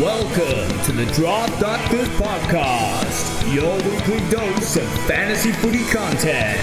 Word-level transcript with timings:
Welcome 0.00 0.82
to 0.82 0.92
the 0.92 1.06
Draft 1.14 1.58
Doctors 1.58 2.06
Podcast, 2.18 3.54
your 3.54 3.74
weekly 3.76 4.18
dose 4.28 4.76
of 4.76 4.86
fantasy 5.06 5.52
footy 5.52 5.84
content. 5.84 6.60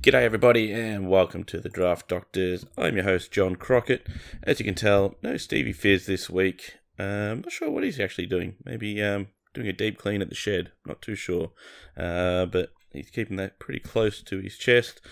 G'day, 0.00 0.22
everybody, 0.22 0.72
and 0.72 1.10
welcome 1.10 1.44
to 1.44 1.60
the 1.60 1.68
Draft 1.68 2.08
Doctors. 2.08 2.64
I'm 2.78 2.94
your 2.94 3.04
host, 3.04 3.30
John 3.30 3.56
Crockett. 3.56 4.06
As 4.44 4.58
you 4.58 4.64
can 4.64 4.74
tell, 4.74 5.16
no 5.22 5.36
Stevie 5.36 5.74
Fizz 5.74 6.06
this 6.06 6.30
week. 6.30 6.78
Um, 6.98 7.42
not 7.42 7.52
sure 7.52 7.70
what 7.70 7.84
he's 7.84 8.00
actually 8.00 8.26
doing. 8.26 8.54
Maybe 8.64 9.02
um, 9.02 9.28
doing 9.52 9.68
a 9.68 9.74
deep 9.74 9.98
clean 9.98 10.22
at 10.22 10.30
the 10.30 10.34
shed. 10.34 10.72
Not 10.86 11.02
too 11.02 11.14
sure. 11.14 11.50
Uh, 11.94 12.46
but 12.46 12.70
he's 12.90 13.10
keeping 13.10 13.36
that 13.36 13.58
pretty 13.58 13.80
close 13.80 14.22
to 14.22 14.38
his 14.38 14.56
chest. 14.56 15.02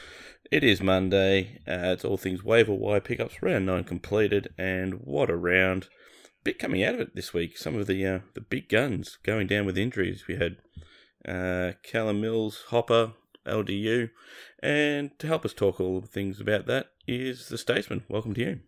It 0.55 0.63
is 0.63 0.81
Monday. 0.81 1.59
Uh, 1.67 1.91
it's 1.95 2.05
all 2.05 2.17
things 2.17 2.45
waiver 2.45 2.73
wire 2.73 3.01
pickups, 3.01 3.43
round 3.43 3.67
nine 3.67 3.83
completed, 3.83 4.55
and 4.57 5.01
what 5.01 5.29
a 5.29 5.35
round! 5.35 5.89
Bit 6.45 6.61
coming 6.61 6.81
out 6.85 6.95
of 6.95 7.01
it 7.01 7.17
this 7.17 7.35
week. 7.35 7.59
Some 7.59 7.75
of 7.75 7.89
the 7.89 8.07
uh, 8.07 8.19
the 8.35 8.41
big 8.41 8.69
guns 8.69 9.19
going 9.25 9.49
down 9.49 9.67
with 9.67 9.77
injuries. 9.77 10.29
We 10.29 10.37
had 10.37 10.59
uh, 11.27 11.73
Callum 11.83 12.21
Mills, 12.21 12.67
Hopper, 12.69 13.15
LDU. 13.45 14.11
And 14.63 15.19
to 15.19 15.27
help 15.27 15.45
us 15.45 15.55
talk 15.55 15.81
all 15.81 16.01
the 16.01 16.07
things 16.07 16.39
about 16.39 16.67
that 16.67 16.91
is 17.05 17.49
the 17.49 17.59
Statesman. 17.59 18.05
Welcome 18.09 18.35
to 18.35 18.41
you. 18.41 18.61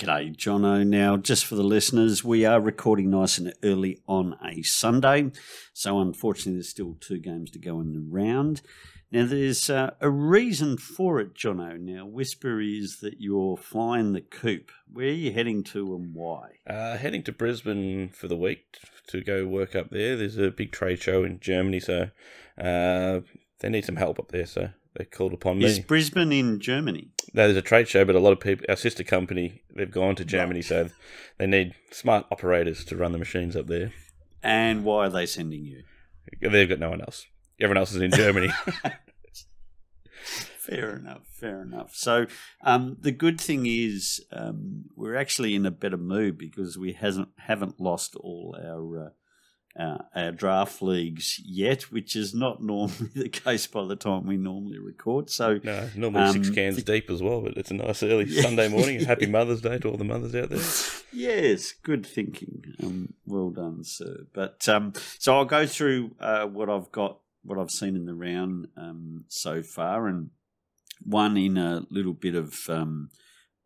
G'day, 0.00 0.34
Jono. 0.34 0.86
Now, 0.86 1.18
just 1.18 1.44
for 1.44 1.56
the 1.56 1.62
listeners, 1.62 2.24
we 2.24 2.46
are 2.46 2.58
recording 2.58 3.10
nice 3.10 3.36
and 3.36 3.52
early 3.62 4.00
on 4.08 4.34
a 4.42 4.62
Sunday. 4.62 5.30
So, 5.74 6.00
unfortunately, 6.00 6.54
there's 6.54 6.70
still 6.70 6.96
two 7.00 7.18
games 7.18 7.50
to 7.50 7.58
go 7.58 7.80
in 7.80 7.92
the 7.92 8.00
round. 8.00 8.62
Now, 9.12 9.26
there's 9.26 9.68
uh, 9.68 9.90
a 10.00 10.08
reason 10.08 10.78
for 10.78 11.20
it, 11.20 11.34
Jono. 11.34 11.78
Now, 11.78 12.06
whisper 12.06 12.60
is 12.60 13.00
that 13.00 13.16
you're 13.18 13.58
flying 13.58 14.12
the 14.12 14.22
coop. 14.22 14.70
Where 14.90 15.08
are 15.08 15.10
you 15.10 15.32
heading 15.32 15.64
to 15.64 15.94
and 15.94 16.14
why? 16.14 16.52
Uh, 16.66 16.96
heading 16.96 17.22
to 17.24 17.32
Brisbane 17.32 18.08
for 18.08 18.26
the 18.26 18.36
week 18.36 18.78
to 19.08 19.20
go 19.20 19.46
work 19.46 19.76
up 19.76 19.90
there. 19.90 20.16
There's 20.16 20.38
a 20.38 20.50
big 20.50 20.72
trade 20.72 21.02
show 21.02 21.24
in 21.24 21.40
Germany, 21.40 21.80
so 21.80 22.10
uh, 22.56 23.20
they 23.58 23.68
need 23.68 23.84
some 23.84 23.96
help 23.96 24.18
up 24.18 24.30
there. 24.30 24.46
So 24.46 24.70
they 24.96 25.04
called 25.04 25.32
upon 25.32 25.58
me. 25.58 25.66
Is 25.66 25.78
Brisbane 25.78 26.32
in 26.32 26.60
Germany? 26.60 27.10
No, 27.32 27.44
there's 27.44 27.56
a 27.56 27.62
trade 27.62 27.88
show, 27.88 28.04
but 28.04 28.14
a 28.14 28.20
lot 28.20 28.32
of 28.32 28.40
people, 28.40 28.66
our 28.68 28.76
sister 28.76 29.04
company, 29.04 29.62
they've 29.74 29.90
gone 29.90 30.16
to 30.16 30.24
Germany, 30.24 30.62
so 30.62 30.88
they 31.38 31.46
need 31.46 31.74
smart 31.90 32.26
operators 32.30 32.84
to 32.86 32.96
run 32.96 33.12
the 33.12 33.18
machines 33.18 33.56
up 33.56 33.66
there. 33.66 33.92
And 34.42 34.84
why 34.84 35.06
are 35.06 35.10
they 35.10 35.26
sending 35.26 35.64
you? 35.64 35.82
They've 36.40 36.68
got 36.68 36.78
no 36.78 36.90
one 36.90 37.00
else. 37.00 37.26
Everyone 37.60 37.78
else 37.78 37.92
is 37.92 38.00
in 38.00 38.10
Germany. 38.10 38.50
fair 40.70 40.96
enough, 40.96 41.26
fair 41.32 41.62
enough. 41.62 41.94
So 41.94 42.26
um, 42.62 42.96
the 43.00 43.12
good 43.12 43.40
thing 43.40 43.66
is 43.66 44.24
um, 44.32 44.84
we're 44.96 45.16
actually 45.16 45.54
in 45.54 45.66
a 45.66 45.70
better 45.70 45.96
mood 45.96 46.38
because 46.38 46.78
we 46.78 46.92
hasn't 46.92 47.28
haven't 47.38 47.80
lost 47.80 48.16
all 48.16 48.56
our 48.62 49.06
uh, 49.06 49.10
uh, 49.78 49.98
our 50.14 50.32
draft 50.32 50.82
leagues 50.82 51.40
yet, 51.44 51.82
which 51.92 52.16
is 52.16 52.34
not 52.34 52.62
normally 52.62 53.10
the 53.14 53.28
case 53.28 53.66
by 53.66 53.84
the 53.84 53.96
time 53.96 54.26
we 54.26 54.36
normally 54.36 54.78
record. 54.78 55.30
So 55.30 55.60
no, 55.62 55.88
normally 55.94 56.24
um, 56.24 56.32
six 56.32 56.50
cans 56.50 56.82
deep 56.82 57.10
as 57.10 57.22
well, 57.22 57.40
but 57.40 57.56
it's 57.56 57.70
a 57.70 57.74
nice 57.74 58.02
early 58.02 58.24
yeah. 58.28 58.42
Sunday 58.42 58.68
morning. 58.68 59.04
Happy 59.04 59.26
Mother's 59.30 59.60
Day 59.60 59.78
to 59.78 59.88
all 59.88 59.96
the 59.96 60.04
mothers 60.04 60.34
out 60.34 60.50
there. 60.50 60.60
Yes, 61.12 61.72
good 61.72 62.04
thinking. 62.04 62.74
Um, 62.82 63.14
well 63.26 63.50
done, 63.50 63.84
sir. 63.84 64.26
But 64.32 64.68
um, 64.68 64.92
so 65.18 65.36
I'll 65.36 65.44
go 65.44 65.66
through 65.66 66.12
uh, 66.20 66.46
what 66.46 66.68
I've 66.68 66.90
got, 66.92 67.18
what 67.42 67.58
I've 67.58 67.70
seen 67.70 67.96
in 67.96 68.06
the 68.06 68.14
round 68.14 68.68
um, 68.76 69.24
so 69.28 69.62
far, 69.62 70.06
and 70.06 70.30
one 71.02 71.36
in 71.36 71.56
a 71.56 71.86
little 71.90 72.12
bit 72.12 72.34
of 72.34 72.68
um, 72.68 73.10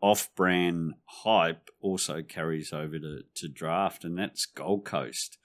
off-brand 0.01 0.95
hype 1.07 1.71
also 1.81 2.23
carries 2.23 2.73
over 2.73 2.99
to, 2.99 3.23
to 3.35 3.49
draft, 3.49 4.05
and 4.05 4.19
that's 4.19 4.47
Gold 4.47 4.85
Coast. 4.85 5.39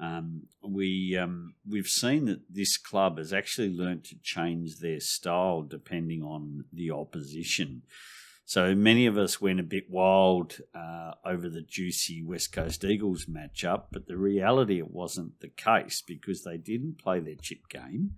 Um, 0.00 0.48
we 0.62 1.16
um, 1.16 1.54
we've 1.68 1.86
seen 1.86 2.24
that 2.26 2.40
this 2.50 2.76
club 2.76 3.18
has 3.18 3.32
actually 3.32 3.70
learnt 3.70 4.04
to 4.06 4.16
change 4.22 4.78
their 4.78 5.00
style 5.00 5.62
depending 5.62 6.22
on 6.22 6.64
the 6.72 6.90
opposition. 6.90 7.82
So 8.46 8.74
many 8.74 9.06
of 9.06 9.16
us 9.16 9.40
went 9.40 9.60
a 9.60 9.64
bit 9.64 9.88
wild 9.88 10.58
uh, 10.74 11.12
over 11.24 11.48
the 11.48 11.62
juicy 11.62 12.22
West 12.22 12.52
Coast 12.52 12.84
Eagles 12.84 13.24
matchup, 13.24 13.84
but 13.90 14.06
the 14.06 14.18
reality 14.18 14.78
it 14.78 14.90
wasn't 14.90 15.40
the 15.40 15.48
case 15.48 16.02
because 16.06 16.44
they 16.44 16.58
didn't 16.58 16.98
play 16.98 17.20
their 17.20 17.36
chip 17.36 17.68
game. 17.70 18.16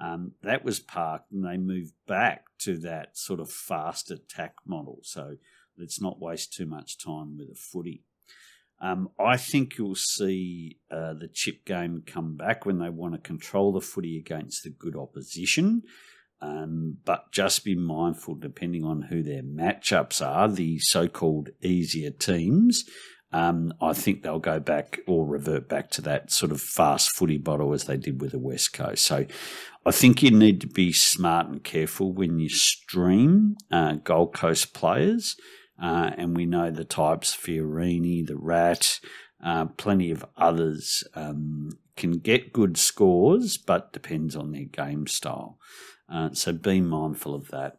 Um, 0.00 0.32
that 0.42 0.64
was 0.64 0.78
parked, 0.78 1.32
and 1.32 1.44
they 1.44 1.56
moved 1.56 1.94
back 2.06 2.44
to 2.60 2.78
that 2.78 3.16
sort 3.16 3.40
of 3.40 3.50
fast 3.50 4.12
attack 4.12 4.54
model. 4.64 5.00
So 5.02 5.38
let's 5.76 6.00
not 6.00 6.20
waste 6.20 6.52
too 6.52 6.66
much 6.66 6.96
time 6.96 7.36
with 7.36 7.48
a 7.50 7.56
footy. 7.56 8.04
Um, 8.80 9.10
I 9.18 9.36
think 9.36 9.76
you'll 9.76 9.96
see 9.96 10.78
uh, 10.90 11.14
the 11.14 11.28
chip 11.32 11.64
game 11.64 12.02
come 12.06 12.36
back 12.36 12.64
when 12.64 12.78
they 12.78 12.90
want 12.90 13.14
to 13.14 13.20
control 13.20 13.72
the 13.72 13.80
footy 13.80 14.18
against 14.18 14.62
the 14.62 14.70
good 14.70 14.96
opposition. 14.96 15.82
Um, 16.40 16.98
but 17.04 17.32
just 17.32 17.64
be 17.64 17.74
mindful, 17.74 18.36
depending 18.36 18.84
on 18.84 19.02
who 19.02 19.22
their 19.24 19.42
matchups 19.42 20.24
are, 20.24 20.48
the 20.48 20.78
so 20.78 21.08
called 21.08 21.50
easier 21.60 22.10
teams. 22.10 22.84
Um, 23.32 23.74
I 23.82 23.92
think 23.92 24.22
they'll 24.22 24.38
go 24.38 24.58
back 24.58 25.00
or 25.06 25.26
revert 25.26 25.68
back 25.68 25.90
to 25.90 26.02
that 26.02 26.30
sort 26.30 26.52
of 26.52 26.60
fast 26.60 27.10
footy 27.16 27.36
bottle 27.36 27.74
as 27.74 27.84
they 27.84 27.96
did 27.96 28.20
with 28.20 28.32
the 28.32 28.38
West 28.38 28.72
Coast. 28.72 29.04
So 29.04 29.26
I 29.84 29.90
think 29.90 30.22
you 30.22 30.30
need 30.30 30.60
to 30.62 30.66
be 30.66 30.92
smart 30.92 31.48
and 31.48 31.62
careful 31.62 32.12
when 32.12 32.38
you 32.38 32.48
stream 32.48 33.56
uh, 33.70 33.94
Gold 34.04 34.34
Coast 34.34 34.72
players. 34.72 35.36
Uh, 35.80 36.10
and 36.16 36.36
we 36.36 36.44
know 36.44 36.70
the 36.70 36.84
types 36.84 37.36
Fiorini, 37.36 38.26
the 38.26 38.36
Rat, 38.36 39.00
uh, 39.44 39.66
plenty 39.66 40.10
of 40.10 40.24
others 40.36 41.04
um, 41.14 41.78
can 41.96 42.18
get 42.18 42.52
good 42.52 42.76
scores, 42.76 43.56
but 43.56 43.92
depends 43.92 44.34
on 44.34 44.52
their 44.52 44.64
game 44.64 45.06
style. 45.06 45.58
Uh, 46.12 46.30
so 46.32 46.52
be 46.52 46.80
mindful 46.80 47.34
of 47.34 47.48
that. 47.48 47.78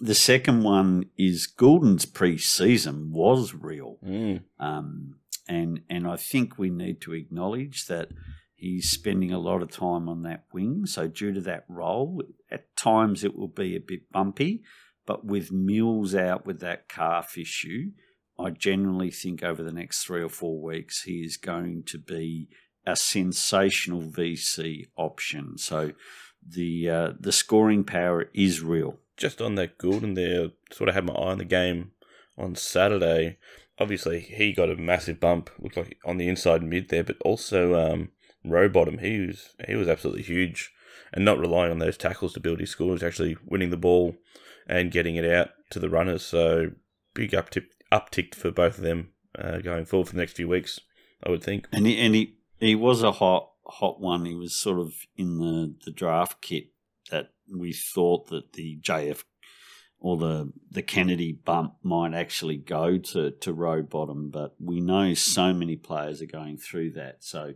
The 0.00 0.14
second 0.14 0.64
one 0.64 1.10
is 1.16 1.46
Gulden's 1.46 2.06
pre-season 2.06 3.12
was 3.12 3.54
real, 3.54 3.98
mm. 4.04 4.42
um, 4.58 5.16
and 5.46 5.82
and 5.88 6.08
I 6.08 6.16
think 6.16 6.58
we 6.58 6.70
need 6.70 7.00
to 7.02 7.12
acknowledge 7.12 7.86
that 7.86 8.08
he's 8.54 8.90
spending 8.90 9.32
a 9.32 9.38
lot 9.38 9.62
of 9.62 9.70
time 9.70 10.08
on 10.08 10.22
that 10.22 10.44
wing. 10.52 10.86
So 10.86 11.06
due 11.06 11.32
to 11.34 11.40
that 11.42 11.66
role, 11.68 12.22
at 12.50 12.74
times 12.74 13.22
it 13.22 13.36
will 13.36 13.48
be 13.48 13.76
a 13.76 13.80
bit 13.80 14.10
bumpy. 14.10 14.62
But 15.06 15.24
with 15.24 15.50
Mills 15.50 16.14
out 16.14 16.46
with 16.46 16.60
that 16.60 16.88
calf 16.88 17.36
issue, 17.36 17.90
I 18.38 18.50
generally 18.50 19.10
think 19.10 19.42
over 19.42 19.62
the 19.62 19.72
next 19.72 20.04
three 20.04 20.22
or 20.22 20.28
four 20.28 20.60
weeks 20.60 21.02
he 21.02 21.20
is 21.20 21.36
going 21.36 21.84
to 21.84 21.98
be 21.98 22.48
a 22.86 22.96
sensational 22.96 24.02
VC 24.02 24.88
option. 24.96 25.58
So 25.58 25.92
the 26.46 26.90
uh, 26.90 27.12
the 27.18 27.32
scoring 27.32 27.84
power 27.84 28.30
is 28.34 28.62
real. 28.62 28.98
Just 29.16 29.40
on 29.40 29.54
that 29.56 29.78
Gulden 29.78 30.14
there, 30.14 30.50
sort 30.72 30.88
of 30.88 30.94
had 30.94 31.04
my 31.04 31.12
eye 31.14 31.32
on 31.32 31.38
the 31.38 31.44
game 31.44 31.92
on 32.36 32.56
Saturday. 32.56 33.38
Obviously, 33.78 34.20
he 34.20 34.52
got 34.52 34.70
a 34.70 34.76
massive 34.76 35.20
bump. 35.20 35.50
Looked 35.58 35.76
like 35.76 35.98
on 36.04 36.16
the 36.16 36.28
inside 36.28 36.62
mid 36.62 36.88
there, 36.88 37.04
but 37.04 37.16
also 37.24 37.74
um, 37.74 38.10
Rowbottom. 38.44 39.00
He 39.00 39.26
was 39.26 39.54
he 39.66 39.74
was 39.74 39.88
absolutely 39.88 40.22
huge, 40.22 40.72
and 41.12 41.24
not 41.24 41.38
relying 41.38 41.70
on 41.70 41.78
those 41.78 41.96
tackles 41.96 42.32
to 42.34 42.40
build 42.40 42.60
his 42.60 42.70
score. 42.70 42.92
Was 42.92 43.02
actually 43.02 43.36
winning 43.46 43.70
the 43.70 43.76
ball 43.76 44.16
and 44.66 44.90
getting 44.90 45.16
it 45.16 45.24
out 45.24 45.50
to 45.70 45.78
the 45.78 45.90
runners. 45.90 46.24
So 46.24 46.72
big 47.14 47.32
uptick, 47.32 47.66
uptick 47.90 48.34
for 48.34 48.50
both 48.50 48.78
of 48.78 48.84
them 48.84 49.10
uh, 49.38 49.58
going 49.58 49.84
forward 49.84 50.08
for 50.08 50.14
the 50.14 50.20
next 50.20 50.36
few 50.36 50.48
weeks, 50.48 50.80
I 51.24 51.30
would 51.30 51.42
think. 51.42 51.68
And 51.72 51.86
he, 51.86 51.98
and 51.98 52.14
he, 52.14 52.36
he 52.58 52.74
was 52.74 53.02
a 53.02 53.12
hot 53.12 53.50
hot 53.66 54.00
one. 54.00 54.24
He 54.24 54.34
was 54.34 54.54
sort 54.54 54.78
of 54.78 54.94
in 55.16 55.38
the, 55.38 55.74
the 55.84 55.90
draft 55.90 56.42
kit 56.42 56.68
that 57.10 57.30
we 57.48 57.72
thought 57.72 58.28
that 58.28 58.52
the 58.54 58.78
JF 58.80 59.24
or 59.98 60.16
the 60.16 60.52
the 60.70 60.82
Kennedy 60.82 61.32
bump 61.32 61.74
might 61.82 62.12
actually 62.12 62.56
go 62.56 62.98
to 62.98 63.30
to 63.30 63.54
Rowbottom, 63.54 64.30
but 64.30 64.54
we 64.58 64.80
know 64.80 65.14
so 65.14 65.52
many 65.52 65.76
players 65.76 66.20
are 66.20 66.26
going 66.26 66.58
through 66.58 66.92
that. 66.92 67.22
So 67.22 67.54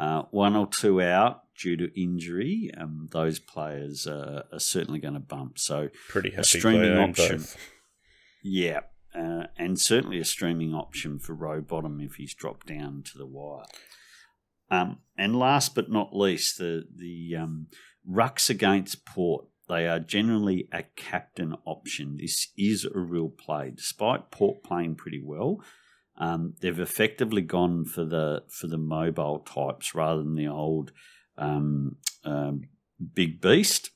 uh, 0.00 0.22
one 0.30 0.56
or 0.56 0.66
two 0.66 1.02
out 1.02 1.42
due 1.60 1.76
to 1.76 2.00
injury, 2.00 2.70
um, 2.74 3.06
those 3.12 3.38
players 3.38 4.06
are 4.06 4.44
certainly 4.56 4.98
going 4.98 5.12
to 5.12 5.20
bump. 5.20 5.58
So 5.58 5.90
pretty 6.08 6.30
happy 6.30 6.40
a 6.40 6.44
streaming 6.44 6.96
option. 6.96 7.44
Yeah, 8.42 8.80
uh, 9.14 9.44
and 9.58 9.78
certainly 9.78 10.18
a 10.18 10.24
streaming 10.24 10.74
option 10.74 11.18
for 11.18 11.34
Rowbottom 11.34 12.02
if 12.02 12.14
he's 12.14 12.32
dropped 12.32 12.68
down 12.68 13.02
to 13.12 13.18
the 13.18 13.26
wire. 13.26 13.66
Um, 14.70 15.00
and 15.18 15.38
last 15.38 15.74
but 15.74 15.90
not 15.90 16.16
least, 16.16 16.56
the 16.56 16.86
the 16.96 17.36
um, 17.36 17.66
rucks 18.08 18.48
against 18.48 19.04
Port. 19.04 19.44
They 19.68 19.86
are 19.86 20.00
generally 20.00 20.66
a 20.72 20.84
captain 20.96 21.54
option. 21.66 22.16
This 22.16 22.48
is 22.56 22.86
a 22.86 22.98
real 22.98 23.28
play, 23.28 23.70
despite 23.76 24.30
Port 24.30 24.64
playing 24.64 24.94
pretty 24.94 25.22
well. 25.22 25.62
Um, 26.20 26.54
they've 26.60 26.78
effectively 26.78 27.40
gone 27.40 27.86
for 27.86 28.04
the 28.04 28.44
for 28.48 28.66
the 28.66 28.78
mobile 28.78 29.38
types 29.38 29.94
rather 29.94 30.22
than 30.22 30.34
the 30.36 30.48
old 30.48 30.92
um, 31.38 31.96
um, 32.24 32.68
big 33.14 33.40
beast. 33.40 33.90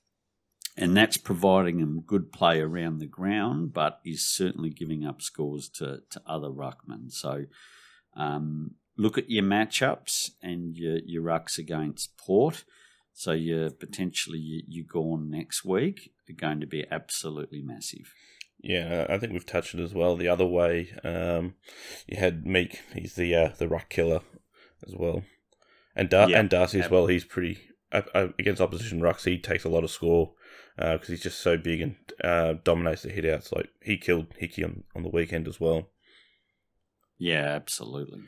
and 0.76 0.96
that's 0.96 1.16
providing 1.16 1.78
him 1.78 2.02
good 2.04 2.32
play 2.32 2.60
around 2.60 2.98
the 2.98 3.06
ground, 3.06 3.72
but 3.72 4.00
is 4.04 4.26
certainly 4.26 4.70
giving 4.70 5.06
up 5.06 5.22
scores 5.22 5.68
to, 5.68 6.00
to 6.10 6.20
other 6.26 6.48
ruckmen. 6.48 7.10
So 7.12 7.44
um, 8.16 8.72
look 8.96 9.16
at 9.16 9.30
your 9.30 9.44
matchups 9.44 10.30
and 10.42 10.76
your, 10.76 10.98
your 11.04 11.22
rucks 11.22 11.58
against 11.58 12.16
Port. 12.18 12.64
So 13.12 13.32
you're 13.32 13.70
potentially 13.70 14.38
you, 14.38 14.62
you 14.66 14.84
gone 14.84 15.30
next 15.30 15.64
week 15.64 16.10
are 16.28 16.32
going 16.32 16.60
to 16.60 16.66
be 16.66 16.84
absolutely 16.90 17.62
massive. 17.62 18.12
Yeah, 18.66 19.04
I 19.10 19.18
think 19.18 19.34
we've 19.34 19.44
touched 19.44 19.74
it 19.74 19.80
as 19.80 19.92
well. 19.92 20.16
The 20.16 20.28
other 20.28 20.46
way, 20.46 20.88
um, 21.04 21.54
you 22.06 22.16
had 22.16 22.46
Meek. 22.46 22.80
He's 22.94 23.14
the 23.14 23.34
uh, 23.34 23.48
the 23.58 23.68
ruck 23.68 23.90
killer 23.90 24.22
as 24.86 24.94
well, 24.96 25.22
and 25.94 26.08
Dar- 26.08 26.30
yeah, 26.30 26.40
and 26.40 26.48
Darcy 26.48 26.80
as 26.80 26.88
well. 26.88 27.06
He's 27.06 27.26
pretty 27.26 27.58
uh, 27.92 28.02
uh, 28.14 28.28
against 28.38 28.62
opposition 28.62 29.02
rucks. 29.02 29.26
He 29.26 29.36
takes 29.36 29.64
a 29.64 29.68
lot 29.68 29.84
of 29.84 29.90
score 29.90 30.32
because 30.76 31.10
uh, 31.10 31.12
he's 31.12 31.22
just 31.22 31.40
so 31.40 31.58
big 31.58 31.82
and 31.82 31.96
uh, 32.22 32.54
dominates 32.64 33.02
the 33.02 33.10
hitouts. 33.10 33.54
Like 33.54 33.68
he 33.82 33.98
killed 33.98 34.28
Hickey 34.38 34.64
on, 34.64 34.84
on 34.96 35.02
the 35.02 35.10
weekend 35.10 35.46
as 35.46 35.60
well. 35.60 35.90
Yeah, 37.18 37.44
absolutely. 37.54 38.20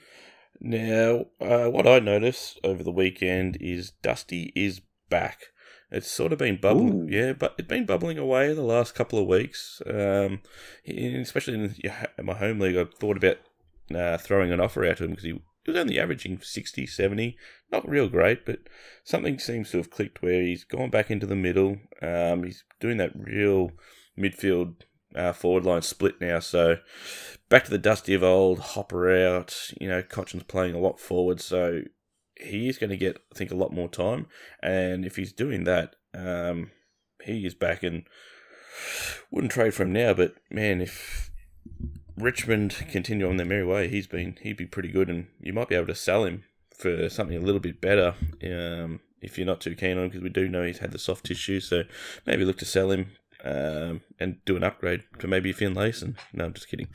Now, 0.61 1.27
uh, 1.41 1.71
what 1.71 1.87
I 1.87 1.99
noticed 1.99 2.61
over 2.62 2.82
the 2.82 2.93
weekend 2.93 3.56
is 3.59 3.93
Dusty 4.03 4.53
is 4.55 4.82
back. 5.09 5.47
It's 5.91 6.11
sort 6.11 6.33
of 6.33 6.38
been 6.38 6.59
bubbling, 6.61 7.09
Ooh. 7.09 7.09
yeah, 7.09 7.33
but 7.33 7.55
it's 7.59 7.69
been 7.69 7.87
bubbling 7.87 8.19
away 8.19 8.53
the 8.53 8.62
last 8.62 8.94
couple 8.94 9.19
of 9.19 9.27
weeks. 9.27 9.81
Um, 9.87 10.41
especially 10.87 11.55
in 11.55 11.75
my 12.25 12.35
home 12.35 12.59
league, 12.59 12.77
I 12.77 12.85
thought 12.85 13.17
about 13.17 13.38
uh, 13.94 14.19
throwing 14.19 14.50
an 14.50 14.61
offer 14.61 14.85
out 14.85 14.97
to 14.99 15.05
him 15.05 15.11
because 15.11 15.25
he 15.25 15.41
he 15.67 15.73
was 15.73 15.81
only 15.81 15.99
averaging 15.99 16.38
60, 16.41 16.87
70. 16.87 17.37
Not 17.73 17.88
real 17.88 18.09
great, 18.09 18.47
but 18.47 18.61
something 19.03 19.41
seems 19.41 19.73
to 19.73 19.79
have 19.79 19.91
clicked 19.91 20.23
where 20.23 20.41
he's 20.41 20.62
gone 20.62 20.91
back 20.91 21.11
into 21.11 21.27
the 21.27 21.35
middle. 21.35 21.79
Um, 22.00 22.44
he's 22.44 22.62
doing 22.79 22.99
that 22.99 23.11
real 23.17 23.73
midfield 24.17 24.82
uh, 25.17 25.32
forward 25.32 25.65
line 25.65 25.82
split 25.82 26.21
now. 26.21 26.39
So 26.39 26.77
back 27.49 27.65
to 27.65 27.71
the 27.71 27.79
dusty 27.79 28.15
of 28.15 28.23
old, 28.23 28.61
Hopper 28.61 29.11
out. 29.11 29.56
You 29.81 29.89
know, 29.89 30.05
Cotchin's 30.05 30.44
playing 30.44 30.77
a 30.77 30.79
lot 30.79 31.00
forward, 31.00 31.41
so 31.41 31.81
he 32.41 32.69
is 32.69 32.79
going 32.79 32.91
to 32.91 32.97
get, 32.97 33.19
I 33.33 33.38
think, 33.38 33.50
a 33.50 33.56
lot 33.56 33.73
more 33.73 33.88
time. 33.88 34.27
And 34.62 35.05
if 35.05 35.17
he's 35.17 35.33
doing 35.33 35.65
that, 35.65 35.97
um, 36.15 36.71
he 37.25 37.47
is 37.47 37.55
back 37.55 37.83
and 37.83 38.05
wouldn't 39.31 39.53
trade 39.53 39.75
for 39.75 39.85
him 39.85 39.93
now. 39.93 40.15
But 40.15 40.35
man, 40.50 40.81
if 40.81 41.31
Richmond 42.17 42.87
continue 42.88 43.29
on 43.29 43.37
their 43.37 43.47
merry 43.47 43.65
way, 43.65 43.88
he's 43.88 44.06
been 44.06 44.38
he'd 44.43 44.56
be 44.56 44.67
pretty 44.67 44.91
good, 44.91 45.09
and 45.09 45.29
you 45.41 45.53
might 45.53 45.69
be 45.69 45.75
able 45.75 45.87
to 45.88 45.94
sell 45.94 46.25
him 46.25 46.44
for 46.77 47.09
something 47.09 47.37
a 47.37 47.41
little 47.41 47.61
bit 47.61 47.81
better. 47.81 48.15
Um, 48.43 49.00
if 49.21 49.39
you're 49.39 49.47
not 49.47 49.61
too 49.61 49.75
keen 49.75 49.97
on 49.97 50.05
him, 50.05 50.09
because 50.09 50.23
we 50.23 50.29
do 50.29 50.49
know 50.49 50.65
he's 50.65 50.79
had 50.79 50.93
the 50.93 50.99
soft 50.99 51.27
tissue, 51.27 51.61
so 51.61 51.85
maybe 52.27 52.44
look 52.44 52.59
to 52.59 52.65
sell 52.65 52.91
him 52.91 53.12
um, 53.44 54.03
and 54.21 54.39
do 54.44 54.56
an 54.56 54.62
upgrade 54.62 55.05
to 55.19 55.27
maybe 55.27 55.53
Finlayson. 55.53 56.17
No, 56.32 56.44
I'm 56.44 56.53
just 56.53 56.69
kidding. 56.69 56.89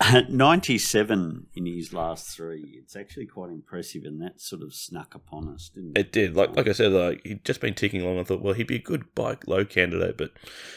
97 0.28 1.46
in 1.54 1.66
his 1.66 1.92
last 1.92 2.36
three. 2.36 2.78
It's 2.82 2.96
actually 2.96 3.26
quite 3.26 3.50
impressive, 3.50 4.04
and 4.04 4.20
that 4.22 4.40
sort 4.40 4.62
of 4.62 4.74
snuck 4.74 5.14
upon 5.14 5.48
us, 5.48 5.70
didn't 5.74 5.96
it? 5.96 6.00
It 6.00 6.12
did. 6.12 6.36
Like 6.36 6.56
like 6.56 6.68
I 6.68 6.72
said, 6.72 6.92
like 6.92 7.24
he'd 7.24 7.44
just 7.44 7.60
been 7.60 7.74
ticking 7.74 8.02
along. 8.02 8.18
I 8.18 8.24
thought, 8.24 8.42
well, 8.42 8.54
he'd 8.54 8.66
be 8.66 8.76
a 8.76 8.80
good 8.80 9.14
bike 9.14 9.46
low 9.46 9.64
candidate, 9.64 10.16
but 10.16 10.32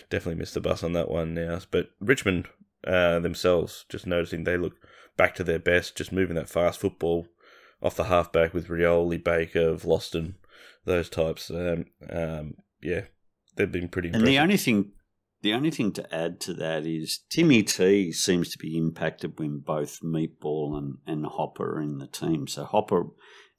definitely 0.09 0.39
missed 0.39 0.53
the 0.53 0.61
bus 0.61 0.83
on 0.83 0.93
that 0.93 1.09
one 1.09 1.33
now. 1.33 1.59
But 1.71 1.89
Richmond 1.99 2.47
uh, 2.85 3.19
themselves, 3.19 3.85
just 3.89 4.07
noticing 4.07 4.43
they 4.43 4.57
look 4.57 4.75
back 5.17 5.35
to 5.35 5.43
their 5.43 5.59
best, 5.59 5.97
just 5.97 6.11
moving 6.11 6.35
that 6.35 6.49
fast 6.49 6.79
football 6.79 7.27
off 7.81 7.95
the 7.95 8.05
halfback 8.05 8.53
with 8.53 8.67
Rioli, 8.67 9.23
Baker, 9.23 9.73
Vlastuin, 9.73 10.35
those 10.85 11.09
types. 11.09 11.49
Um, 11.49 11.85
um, 12.09 12.55
yeah, 12.81 13.01
they've 13.55 13.71
been 13.71 13.89
pretty. 13.89 14.09
And 14.09 14.25
the 14.25 14.39
only 14.39 14.57
thing, 14.57 14.91
the 15.47 15.53
only 15.53 15.71
thing 15.71 15.93
to 15.93 16.13
add 16.13 16.41
to 16.41 16.53
that 16.55 16.85
is 16.85 17.19
Timmy 17.29 17.63
T 17.63 18.11
seems 18.11 18.49
to 18.49 18.57
be 18.57 18.77
impacted 18.77 19.39
when 19.39 19.59
both 19.59 20.01
Meatball 20.01 20.77
and, 20.77 20.97
and 21.07 21.25
Hopper 21.25 21.77
are 21.77 21.81
in 21.81 21.99
the 21.99 22.07
team. 22.07 22.47
So 22.47 22.65
Hopper 22.65 23.05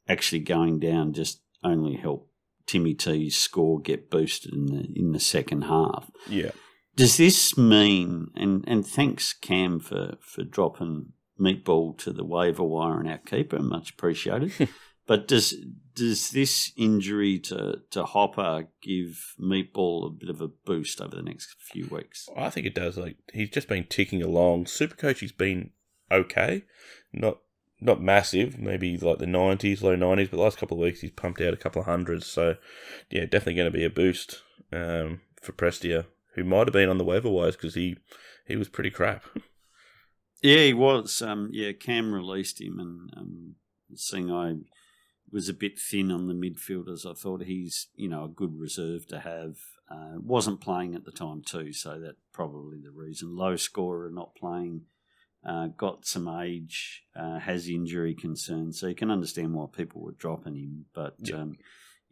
actually 0.06 0.40
going 0.40 0.80
down 0.80 1.14
just 1.14 1.40
only 1.64 1.96
helped 1.96 2.30
Timmy 2.66 2.92
T's 2.92 3.38
score 3.38 3.80
get 3.80 4.10
boosted 4.10 4.52
in 4.52 4.66
the 4.66 4.86
in 4.94 5.12
the 5.12 5.18
second 5.18 5.62
half. 5.62 6.10
Yeah. 6.28 6.50
Does 6.94 7.16
this 7.16 7.56
mean 7.56 8.32
and, 8.34 8.64
and 8.68 8.86
thanks 8.86 9.32
Cam 9.32 9.80
for, 9.80 10.18
for 10.20 10.44
dropping 10.44 11.14
meatball 11.40 11.96
to 12.00 12.12
the 12.12 12.24
waiver 12.24 12.64
wire 12.64 13.00
and 13.00 13.08
our 13.08 13.16
keeper, 13.16 13.60
much 13.60 13.92
appreciated. 13.92 14.52
but 15.08 15.26
does 15.26 15.54
does 15.94 16.30
this 16.30 16.70
injury 16.76 17.40
to, 17.40 17.80
to 17.90 18.04
Hopper 18.04 18.68
give 18.80 19.34
Meatball 19.40 20.06
a 20.06 20.10
bit 20.10 20.28
of 20.28 20.40
a 20.40 20.46
boost 20.46 21.00
over 21.00 21.16
the 21.16 21.22
next 21.22 21.56
few 21.58 21.88
weeks? 21.88 22.28
I 22.36 22.50
think 22.50 22.66
it 22.66 22.74
does. 22.74 22.96
Like 22.96 23.16
he's 23.32 23.50
just 23.50 23.66
been 23.66 23.86
ticking 23.88 24.22
along. 24.22 24.66
Supercoach 24.66 25.20
has 25.20 25.32
been 25.32 25.70
okay, 26.12 26.62
not 27.12 27.38
not 27.80 28.02
massive, 28.02 28.58
maybe 28.58 28.96
like 28.98 29.18
the 29.18 29.26
nineties, 29.26 29.82
low 29.82 29.96
nineties, 29.96 30.28
but 30.28 30.36
the 30.36 30.42
last 30.42 30.58
couple 30.58 30.76
of 30.76 30.82
weeks 30.82 31.00
he's 31.00 31.10
pumped 31.10 31.40
out 31.40 31.54
a 31.54 31.58
couple 31.58 31.80
of 31.80 31.86
hundreds. 31.86 32.26
So 32.26 32.56
yeah, 33.10 33.22
definitely 33.24 33.54
going 33.54 33.72
to 33.72 33.78
be 33.78 33.84
a 33.84 33.90
boost 33.90 34.42
um, 34.72 35.22
for 35.40 35.52
Prestia 35.52 36.04
who 36.34 36.44
might 36.44 36.68
have 36.68 36.72
been 36.72 36.90
on 36.90 36.98
the 36.98 37.04
waiver 37.04 37.30
wise 37.30 37.56
because 37.56 37.74
he 37.74 37.96
he 38.46 38.56
was 38.56 38.68
pretty 38.68 38.90
crap. 38.90 39.24
Yeah, 40.40 40.58
he 40.58 40.72
was. 40.72 41.20
Um, 41.20 41.48
yeah, 41.50 41.72
Cam 41.72 42.14
released 42.14 42.60
him, 42.60 42.78
and 42.78 43.10
um, 43.16 43.54
seeing 43.96 44.30
I 44.30 44.54
was 45.32 45.48
a 45.48 45.54
bit 45.54 45.78
thin 45.78 46.10
on 46.10 46.26
the 46.26 46.34
midfielders, 46.34 47.08
I 47.08 47.14
thought 47.14 47.42
he's 47.42 47.88
you 47.94 48.08
know 48.08 48.24
a 48.24 48.28
good 48.28 48.58
reserve 48.58 49.06
to 49.08 49.20
have. 49.20 49.56
Uh, 49.90 50.18
wasn't 50.18 50.60
playing 50.60 50.94
at 50.94 51.04
the 51.04 51.10
time 51.10 51.42
too, 51.42 51.72
so 51.72 51.98
that 52.00 52.16
probably 52.32 52.78
the 52.78 52.90
reason. 52.90 53.36
Low 53.36 53.56
scorer, 53.56 54.10
not 54.10 54.34
playing. 54.34 54.82
Uh, 55.46 55.68
got 55.68 56.04
some 56.04 56.28
age, 56.28 57.04
uh, 57.16 57.38
has 57.38 57.68
injury 57.68 58.14
concerns, 58.14 58.78
so 58.78 58.88
you 58.88 58.94
can 58.94 59.10
understand 59.10 59.54
why 59.54 59.66
people 59.72 60.02
were 60.02 60.12
dropping 60.12 60.56
him. 60.56 60.84
But 60.92 61.14
yeah. 61.20 61.36
um, 61.36 61.56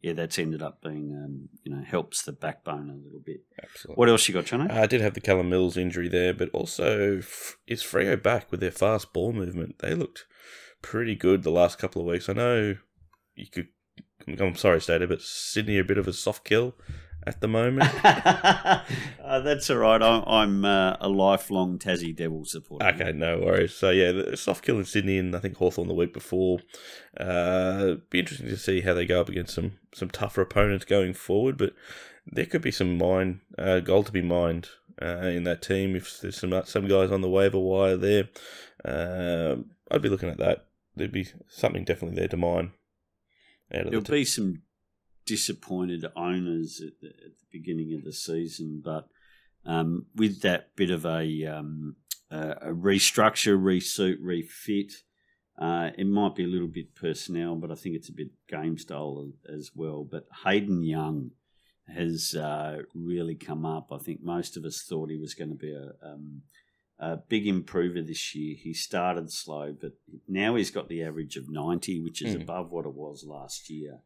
yeah, 0.01 0.13
that's 0.13 0.39
ended 0.39 0.63
up 0.63 0.81
being, 0.83 1.13
um, 1.13 1.49
you 1.65 1.75
know, 1.75 1.83
helps 1.83 2.23
the 2.23 2.33
backbone 2.33 2.91
a 2.91 3.05
little 3.05 3.21
bit. 3.25 3.41
Absolutely. 3.63 3.97
What 3.97 4.09
else 4.09 4.29
you 4.29 4.35
got, 4.35 4.45
Jono? 4.45 4.71
Uh, 4.71 4.83
I 4.83 4.87
did 4.87 5.01
have 5.01 5.15
the 5.15 5.21
Callum 5.21 5.49
Mills 5.49 5.77
injury 5.77 6.09
there, 6.09 6.33
but 6.33 6.51
also 6.51 7.21
is 7.67 7.83
Freo 7.83 8.23
back 8.23 8.51
with 8.51 8.61
their 8.61 8.71
fast 8.71 9.13
ball 9.13 9.33
movement. 9.33 9.81
They 9.81 9.95
looked 9.95 10.27
pretty 10.81 11.17
good 11.17 11.43
the 11.43 11.51
last 11.51 11.79
couple 11.79 12.03
of 12.03 12.07
weeks. 12.07 12.29
I 12.29 12.35
know 12.35 12.77
you 13.37 13.47
could. 13.47 13.69
I'm 14.41 14.57
sorry, 14.57 14.81
Stater, 14.81 15.07
but 15.07 15.23
Sydney 15.23 15.79
a 15.79 15.85
bit 15.85 15.99
of 15.99 16.09
a 16.09 16.13
soft 16.13 16.45
kill 16.45 16.75
at 17.27 17.41
the 17.41 17.49
moment. 17.49 17.91
uh, 18.05 18.81
that's 19.41 19.69
all 19.69 19.77
right. 19.79 20.01
I'm, 20.01 20.23
I'm 20.27 20.65
uh, 20.65 20.97
a 21.01 21.09
lifelong 21.09 21.79
Tassie 21.79 22.15
Devil 22.15 22.45
supporter. 22.45 22.87
Okay, 22.87 23.13
no 23.13 23.39
worries. 23.39 23.75
So 23.75 23.91
yeah, 23.91 24.13
the 24.13 24.37
soft 24.37 24.65
kill 24.65 24.79
in 24.79 24.85
Sydney 24.85 25.19
and 25.19 25.35
I 25.35 25.41
think 25.41 25.57
Hawthorn 25.57 25.89
the 25.89 25.95
week 25.95 26.13
before. 26.13 26.61
Uh, 27.19 27.97
be 28.11 28.21
interesting 28.21 28.49
to 28.49 28.57
see 28.57 28.81
how 28.81 28.95
they 28.95 29.07
go 29.07 29.21
up 29.21 29.29
against 29.29 29.55
some 29.55 29.73
some 29.93 30.09
tougher 30.09 30.41
opponents 30.41 30.85
going 30.85 31.13
forward. 31.13 31.59
But 31.59 31.75
there 32.27 32.47
could 32.47 32.63
be 32.63 32.71
some 32.71 32.97
mine 32.97 33.41
uh, 33.59 33.81
gold 33.81 34.07
to 34.07 34.13
be 34.13 34.23
mined 34.23 34.69
uh, 35.03 35.27
in 35.27 35.45
that 35.45 35.63
team 35.63 35.97
if 35.97 36.21
there's 36.21 36.39
some 36.39 36.55
some 36.65 36.89
guys 36.89 37.11
on 37.11 37.21
the 37.21 37.31
waiver 37.31 37.59
wire 37.59 37.97
there. 37.97 38.29
Uh, 38.85 39.57
I'd 39.91 40.03
be 40.03 40.09
looking 40.09 40.31
at 40.31 40.39
that. 40.39 40.67
There'd 40.95 41.13
be 41.13 41.29
something 41.49 41.85
definitely 41.85 42.19
there 42.19 42.29
to 42.29 42.37
mine. 42.37 42.73
There'll 43.71 44.01
the 44.03 44.13
be 44.13 44.25
some 44.25 44.63
disappointed 45.25 46.05
owners 46.17 46.81
at 46.81 47.01
the, 47.01 47.09
at 47.09 47.33
the 47.39 47.47
beginning 47.51 47.95
of 47.95 48.05
the 48.05 48.13
season, 48.13 48.81
but 48.85 49.09
um, 49.65 50.07
with 50.15 50.43
that 50.43 50.77
bit 50.77 50.91
of 50.91 51.05
a, 51.05 51.45
um, 51.47 51.97
a 52.31 52.71
restructure, 52.71 53.59
resuit, 53.59 54.19
refit, 54.21 54.93
uh, 55.59 55.91
it 55.97 56.07
might 56.07 56.35
be 56.35 56.45
a 56.45 56.49
little 56.49 56.69
bit 56.69 56.95
personnel, 56.95 57.57
but 57.57 57.71
I 57.71 57.75
think 57.75 57.97
it's 57.97 58.09
a 58.09 58.15
bit 58.15 58.29
game 58.49 58.79
style 58.79 59.33
as 59.53 59.71
well. 59.75 60.07
But 60.09 60.27
Hayden 60.45 60.83
Young 60.85 61.31
has 61.89 62.35
uh, 62.35 62.83
really 62.95 63.35
come 63.35 63.65
up. 63.65 63.89
I 63.91 63.99
think 63.99 64.23
most 64.23 64.57
of 64.57 64.65
us 64.65 64.83
thought 64.83 65.11
he 65.11 65.17
was 65.17 65.35
going 65.35 65.51
to 65.51 65.57
be 65.57 65.73
a, 65.73 65.93
um, 66.07 66.43
a 66.99 67.17
big 67.17 67.47
improver 67.47 68.01
this 68.01 68.35
year. 68.35 68.57
He 68.59 68.73
started 68.73 69.31
slow, 69.31 69.75
but 69.79 69.93
now 70.27 70.55
he's 70.55 70.71
got 70.71 70.89
the 70.89 71.03
average 71.03 71.37
of 71.37 71.49
90, 71.49 72.01
which 72.01 72.23
is 72.23 72.35
mm. 72.35 72.43
above 72.43 72.71
what 72.71 72.87
it 72.87 72.95
was 72.95 73.25
last 73.25 73.69
year. 73.69 74.01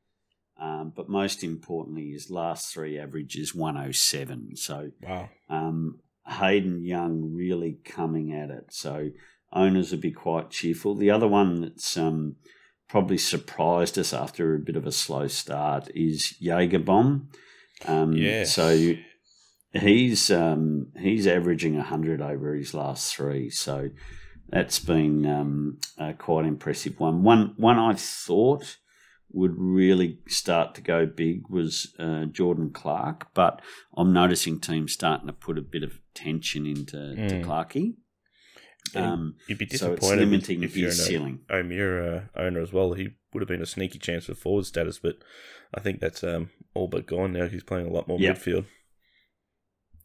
Um, 0.60 0.92
but 0.94 1.08
most 1.08 1.42
importantly, 1.42 2.10
his 2.10 2.30
last 2.30 2.72
three 2.72 2.98
averages 2.98 3.54
107. 3.54 4.56
So 4.56 4.90
wow. 5.00 5.30
um, 5.48 6.00
Hayden 6.26 6.84
Young 6.84 7.32
really 7.34 7.78
coming 7.84 8.32
at 8.32 8.50
it. 8.50 8.66
So 8.70 9.10
owners 9.52 9.90
would 9.90 10.02
be 10.02 10.12
quite 10.12 10.50
cheerful. 10.50 10.94
The 10.94 11.10
other 11.10 11.28
one 11.28 11.62
that's 11.62 11.96
um, 11.96 12.36
probably 12.88 13.18
surprised 13.18 13.98
us 13.98 14.12
after 14.12 14.54
a 14.54 14.58
bit 14.58 14.76
of 14.76 14.86
a 14.86 14.92
slow 14.92 15.28
start 15.28 15.88
is 15.94 16.34
Jaeger 16.40 16.80
Bomb. 16.80 17.30
Um, 17.86 18.12
yeah. 18.12 18.44
So 18.44 18.94
he's 19.72 20.30
um, 20.30 20.88
he's 20.98 21.26
averaging 21.26 21.76
100 21.76 22.20
over 22.20 22.54
his 22.54 22.74
last 22.74 23.14
three. 23.14 23.50
So 23.50 23.90
that's 24.48 24.78
been 24.80 25.26
um, 25.26 25.78
a 25.98 26.12
quite 26.14 26.44
impressive 26.46 26.98
one. 26.98 27.22
One 27.22 27.54
one 27.56 27.78
I 27.78 27.94
thought 27.94 28.76
would 29.32 29.54
really 29.56 30.18
start 30.26 30.74
to 30.74 30.80
go 30.80 31.06
big 31.06 31.48
was 31.48 31.94
uh, 32.00 32.24
Jordan 32.24 32.70
Clark, 32.70 33.28
but 33.32 33.62
I'm 33.96 34.12
noticing 34.12 34.58
teams 34.58 34.92
starting 34.92 35.28
to 35.28 35.32
put 35.32 35.56
a 35.56 35.62
bit 35.62 35.84
of 35.84 36.00
tension 36.14 36.66
into 36.66 37.14
to 37.14 37.34
Mm. 37.36 37.44
Clarkey. 37.44 37.94
Um, 38.96 39.36
You'd 39.46 39.58
be 39.58 39.66
so 39.68 39.92
it's 39.92 40.00
disappointed 40.00 40.28
limiting 40.30 40.64
if 40.64 40.76
you're 40.76 40.88
his 40.88 40.98
an 40.98 41.06
ceiling. 41.06 41.40
O'Meara 41.48 42.30
owner 42.34 42.60
as 42.60 42.72
well. 42.72 42.94
He 42.94 43.10
would 43.32 43.40
have 43.40 43.48
been 43.48 43.62
a 43.62 43.66
sneaky 43.66 44.00
chance 44.00 44.24
for 44.24 44.34
forward 44.34 44.66
status, 44.66 44.98
but 44.98 45.16
I 45.72 45.78
think 45.80 46.00
that's 46.00 46.24
um, 46.24 46.50
all 46.74 46.88
but 46.88 47.06
gone 47.06 47.32
now. 47.32 47.46
He's 47.46 47.62
playing 47.62 47.86
a 47.86 47.92
lot 47.92 48.08
more 48.08 48.18
Yeah. 48.18 48.32
midfield. 48.32 48.64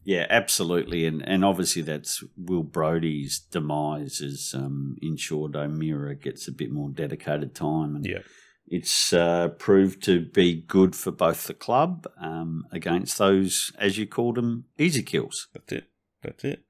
Yeah, 0.06 0.26
absolutely, 0.30 1.04
and 1.04 1.20
and 1.28 1.44
obviously 1.44 1.82
that's 1.82 2.22
Will 2.36 2.62
Brodie's 2.62 3.40
demise 3.40 4.20
as 4.20 4.52
um, 4.54 4.96
ensured 5.02 5.56
O'Meara 5.56 6.14
gets 6.14 6.46
a 6.46 6.52
bit 6.52 6.70
more 6.70 6.88
dedicated 6.90 7.56
time, 7.56 7.96
and 7.96 8.06
Yeah. 8.06 8.20
it's 8.68 9.12
uh, 9.12 9.48
proved 9.58 10.04
to 10.04 10.20
be 10.24 10.62
good 10.62 10.94
for 10.94 11.10
both 11.10 11.48
the 11.48 11.54
club 11.54 12.06
um, 12.20 12.66
against 12.70 13.18
those, 13.18 13.72
as 13.80 13.98
you 13.98 14.06
called 14.06 14.36
them, 14.36 14.66
easy 14.78 15.02
kills. 15.02 15.48
That's 15.52 15.72
it. 15.72 15.84
That's 16.22 16.44
it. 16.44 16.62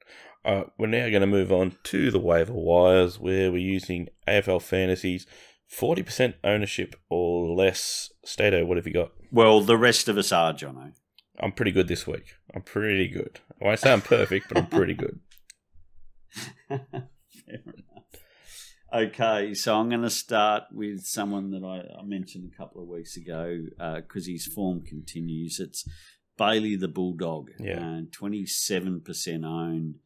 Uh, 0.43 0.65
we're 0.79 0.87
now 0.87 1.11
going 1.11 1.21
to 1.21 1.27
move 1.27 1.53
on 1.53 1.77
to 1.85 2.11
the 2.11 2.19
waiver 2.21 2.55
wires 2.55 3.21
where 3.21 3.53
we're 3.53 3.59
using 3.59 4.09
AFL 4.27 4.63
Fantasies 4.63 5.27
40% 5.79 6.35
ownership 6.45 6.95
or 7.11 7.55
less. 7.55 8.11
Stato, 8.25 8.65
what 8.65 8.77
have 8.79 8.87
you 8.87 8.93
got? 8.95 9.11
Well, 9.33 9.61
the 9.61 9.77
rest 9.77 10.09
of 10.09 10.17
us 10.17 10.33
are, 10.33 10.55
Jono. 10.55 10.93
I'm 11.41 11.53
pretty 11.53 11.73
good 11.73 11.89
this 11.89 12.07
week. 12.07 12.35
I'm 12.55 12.63
pretty 12.63 13.09
good. 13.09 13.41
I 13.61 13.65
won't 13.67 13.79
say 13.79 13.93
I'm 13.93 14.01
perfect, 14.03 14.49
but 14.49 14.59
I'm 14.59 14.67
pretty 14.67 14.95
good. 14.95 15.21
Fair 16.69 16.81
enough. 17.49 17.83
Okay, 18.95 19.53
so 19.55 19.75
I'm 19.77 19.89
going 19.89 20.03
to 20.03 20.11
start 20.11 20.65
with 20.73 21.05
someone 21.05 21.51
that 21.51 21.65
I, 21.65 22.01
I 22.01 22.03
mentioned 22.05 22.51
a 22.53 22.57
couple 22.57 22.83
of 22.83 22.89
weeks 22.89 23.17
ago 23.17 23.65
because 23.97 24.27
his 24.27 24.47
form 24.47 24.83
continues. 24.83 25.59
It's 25.61 25.85
Bailey 26.39 26.77
the 26.77 26.89
Bulldog, 26.89 27.51
Yeah. 27.59 27.81
uh, 27.81 28.01
27% 28.19 29.45
owned, 29.45 29.97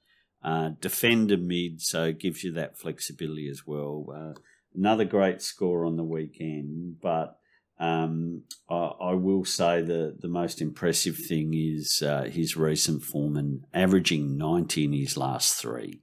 uh, 0.42 0.70
defender 0.80 1.36
mid, 1.36 1.80
so 1.82 2.04
it 2.04 2.18
gives 2.18 2.42
you 2.42 2.52
that 2.52 2.78
flexibility 2.78 3.48
as 3.48 3.62
well. 3.66 4.06
Uh, 4.12 4.40
another 4.74 5.04
great 5.04 5.42
score 5.42 5.84
on 5.84 5.96
the 5.96 6.04
weekend, 6.04 6.96
but 7.02 7.36
um, 7.80 8.42
I, 8.68 8.74
I 9.00 9.12
will 9.14 9.44
say 9.44 9.80
the, 9.80 10.14
the 10.20 10.28
most 10.28 10.60
impressive 10.60 11.16
thing 11.16 11.54
is 11.54 12.02
uh, 12.06 12.24
his 12.24 12.56
recent 12.56 13.02
form 13.02 13.36
and 13.36 13.64
averaging 13.72 14.36
90 14.36 14.84
in 14.84 14.92
his 14.92 15.16
last 15.16 15.54
three. 15.54 16.00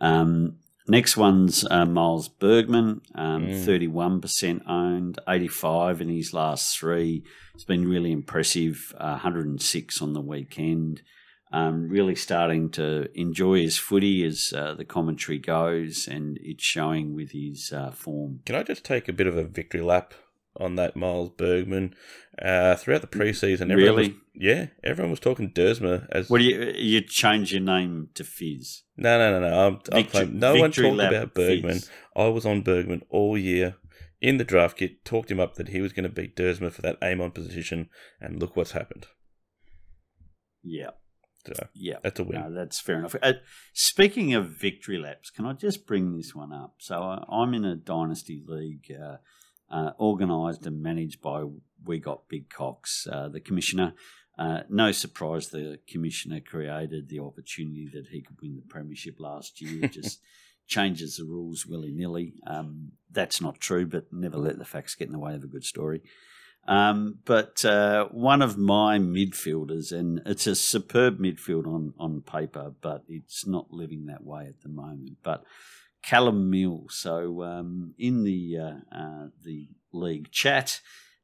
Um, 0.00 0.56
next 0.88 1.16
one's 1.16 1.66
uh, 1.70 1.84
Miles 1.84 2.28
Bergman, 2.28 3.02
um, 3.14 3.48
Mm. 3.48 4.20
31% 4.22 4.62
owned, 4.68 5.18
85 5.28 6.00
in 6.00 6.08
his 6.08 6.32
last 6.32 6.78
three. 6.78 7.22
It's 7.54 7.64
been 7.64 7.86
really 7.86 8.10
impressive, 8.10 8.94
uh, 8.98 9.10
106 9.20 10.00
on 10.00 10.14
the 10.14 10.22
weekend. 10.22 11.02
Um, 11.50 11.88
really 11.88 12.14
starting 12.14 12.70
to 12.72 13.08
enjoy 13.14 13.62
his 13.62 13.78
footy 13.78 14.22
as 14.24 14.52
uh, 14.54 14.74
the 14.74 14.84
commentary 14.84 15.38
goes, 15.38 16.06
and 16.06 16.38
it's 16.42 16.62
showing 16.64 17.14
with 17.14 17.30
his 17.32 17.72
uh, 17.74 17.90
form. 17.90 18.40
Can 18.44 18.54
I 18.54 18.62
just 18.62 18.84
take 18.84 19.08
a 19.08 19.14
bit 19.14 19.26
of 19.26 19.36
a 19.36 19.44
victory 19.44 19.80
lap 19.80 20.12
on 20.58 20.76
that 20.76 20.96
Miles 20.96 21.30
Bergman? 21.30 21.94
Uh, 22.40 22.76
throughout 22.76 23.00
the 23.00 23.06
preseason, 23.08 23.70
everyone 23.72 23.76
Really? 23.96 24.08
was, 24.10 24.16
yeah, 24.34 24.66
everyone 24.84 25.10
was 25.10 25.18
talking 25.20 25.50
Duursma 25.50 26.06
as 26.10 26.30
What 26.30 26.38
do 26.38 26.44
you 26.44 26.72
you 26.76 27.00
change 27.00 27.52
your 27.52 27.62
name 27.62 28.10
to 28.14 28.22
Fizz? 28.24 28.82
no, 28.96 29.18
no, 29.18 29.40
no, 29.40 29.48
no. 29.48 29.66
I'm, 29.92 30.06
I'm 30.14 30.38
no 30.38 30.54
one 30.54 30.70
talked 30.70 31.00
about 31.00 31.34
Bergman. 31.34 31.74
Fizz. 31.80 31.90
I 32.14 32.26
was 32.28 32.46
on 32.46 32.62
Bergman 32.62 33.02
all 33.10 33.36
year 33.36 33.76
in 34.20 34.36
the 34.36 34.44
draft 34.44 34.76
kit. 34.78 35.04
Talked 35.04 35.30
him 35.32 35.40
up 35.40 35.54
that 35.56 35.68
he 35.68 35.80
was 35.80 35.92
going 35.92 36.04
to 36.08 36.08
beat 36.14 36.36
Duursma 36.36 36.70
for 36.70 36.82
that 36.82 36.98
aim 37.02 37.20
on 37.20 37.32
position, 37.32 37.88
and 38.20 38.38
look 38.40 38.56
what's 38.56 38.72
happened. 38.72 39.06
Yeah, 40.62 40.90
So 41.46 41.54
yeah. 41.74 41.96
that's 42.02 42.20
a 42.20 42.24
win. 42.24 42.40
No, 42.40 42.52
that's 42.54 42.78
fair 42.80 42.98
enough. 42.98 43.14
Uh, 43.22 43.34
speaking 43.72 44.34
of 44.34 44.46
victory 44.50 44.98
laps, 44.98 45.30
can 45.30 45.46
I 45.46 45.52
just 45.54 45.86
bring 45.86 46.16
this 46.16 46.34
one 46.34 46.52
up? 46.52 46.74
So 46.78 47.00
I, 47.00 47.24
I'm 47.30 47.54
in 47.54 47.64
a 47.64 47.74
dynasty 47.76 48.42
league 48.46 48.92
uh, 48.92 49.16
uh, 49.70 49.90
organised 49.98 50.66
and 50.66 50.82
managed 50.82 51.20
by 51.20 51.44
We 51.84 51.98
Got 51.98 52.28
Big 52.28 52.50
Cocks, 52.50 53.06
uh, 53.10 53.28
the 53.28 53.40
commissioner. 53.40 53.94
Uh, 54.38 54.60
no 54.68 54.92
surprise, 54.92 55.48
the 55.48 55.80
commissioner 55.88 56.40
created 56.40 57.08
the 57.08 57.18
opportunity 57.18 57.88
that 57.92 58.06
he 58.08 58.22
could 58.22 58.40
win 58.40 58.56
the 58.56 58.62
premiership 58.62 59.16
last 59.18 59.60
year. 59.60 59.88
Just 59.88 60.20
changes 60.66 61.16
the 61.16 61.24
rules 61.24 61.66
willy 61.66 61.92
nilly. 61.92 62.34
Um, 62.46 62.92
that's 63.10 63.40
not 63.40 63.58
true, 63.58 63.86
but 63.86 64.12
never 64.12 64.36
let 64.36 64.58
the 64.58 64.64
facts 64.64 64.94
get 64.94 65.06
in 65.06 65.12
the 65.12 65.18
way 65.18 65.34
of 65.34 65.42
a 65.42 65.48
good 65.48 65.64
story. 65.64 66.02
Um, 66.68 67.18
but 67.24 67.64
uh, 67.64 68.08
one 68.10 68.42
of 68.42 68.58
my 68.58 68.98
midfielders, 68.98 69.90
and 69.90 70.20
it's 70.26 70.46
a 70.46 70.54
superb 70.54 71.18
midfield 71.18 71.66
on, 71.66 71.94
on 71.98 72.20
paper, 72.20 72.74
but 72.80 73.04
it's 73.08 73.46
not 73.46 73.72
living 73.72 74.06
that 74.06 74.22
way 74.22 74.46
at 74.46 74.60
the 74.62 74.68
moment. 74.68 75.16
But 75.22 75.44
Callum 76.02 76.50
Mill. 76.50 76.86
so 76.90 77.42
um, 77.42 77.94
in 77.98 78.24
the 78.24 78.56
uh, 78.58 78.96
uh, 78.96 79.26
the 79.44 79.68
league 79.92 80.30
chat, 80.30 80.80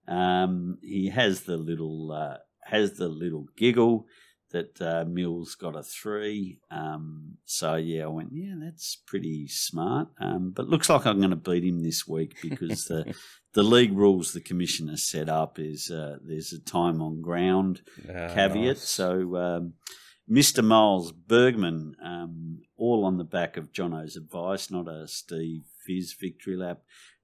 um, 0.09 0.79
he 0.83 1.09
has 1.09 1.43
the 1.43 1.57
little 1.57 2.13
uh, 2.13 2.39
has 2.65 2.95
the 2.95 3.09
little 3.09 3.47
giggle 3.57 4.07
that 4.51 4.81
uh, 4.81 5.05
Mills 5.09 5.57
got 5.57 5.75
a 5.75 5.83
three. 5.83 6.61
Um, 6.71 7.39
so 7.45 7.75
yeah, 7.75 8.05
I 8.05 8.07
went, 8.07 8.31
yeah, 8.33 8.55
that's 8.63 8.97
pretty 9.05 9.49
smart. 9.49 10.09
Um, 10.21 10.53
but 10.55 10.69
looks 10.69 10.89
like 10.89 11.07
I'm 11.07 11.19
going 11.19 11.31
to 11.31 11.37
beat 11.37 11.65
him 11.65 11.83
this 11.83 12.07
week 12.07 12.37
because 12.41 12.85
the 12.85 13.15
the 13.55 13.65
league 13.65 13.93
rules 13.97 14.33
the 14.33 14.41
commissioner 14.41 14.97
set 14.97 15.29
up 15.29 15.59
is 15.59 15.91
uh, 15.91 16.19
there's 16.23 16.53
a 16.53 16.61
time 16.61 17.03
on 17.03 17.21
ground 17.21 17.83
Ah, 18.09 18.33
caveat. 18.35 18.77
nice. 18.77 18.83
So 18.89 19.37
um, 19.37 19.73
Mr. 20.31 20.65
Miles 20.65 21.13
Bergman, 21.13 21.97
um, 22.03 22.63
all 22.77 23.05
on 23.05 23.19
the 23.19 23.25
back 23.25 23.57
of 23.57 23.73
Jono's 23.73 24.17
advice, 24.17 24.71
not 24.71 24.89
a 24.89 25.07
Steve 25.07 25.63
Fizz 25.87 26.15
victory 26.19 26.57
lap. 26.57 26.81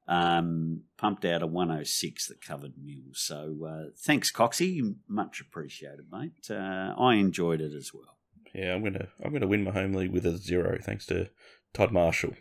Um, 0.09 0.83
pumped 0.99 1.25
out 1.25 1.41
a 1.43 1.47
106 1.47 2.27
that 2.29 2.45
covered 2.45 2.73
Mills. 2.83 3.21
So 3.21 3.65
uh, 3.65 3.91
thanks, 3.97 4.33
Coxie. 4.33 4.97
Much 5.09 5.41
appreciated, 5.41 6.07
mate. 6.11 6.33
Uh, 6.51 6.95
I 6.99 7.15
enjoyed 7.15 7.61
it 7.61 7.73
as 7.73 7.93
well. 7.95 8.17
Yeah, 8.53 8.75
I'm 8.75 8.83
gonna 8.83 9.07
I'm 9.25 9.33
gonna 9.33 9.47
win 9.47 9.63
my 9.63 9.71
home 9.71 9.93
league 9.95 10.11
with 10.11 10.27
a 10.27 10.37
zero 10.37 10.79
thanks 10.83 11.07
to 11.07 11.31
Todd 11.73 11.93
Marshall. 11.93 12.35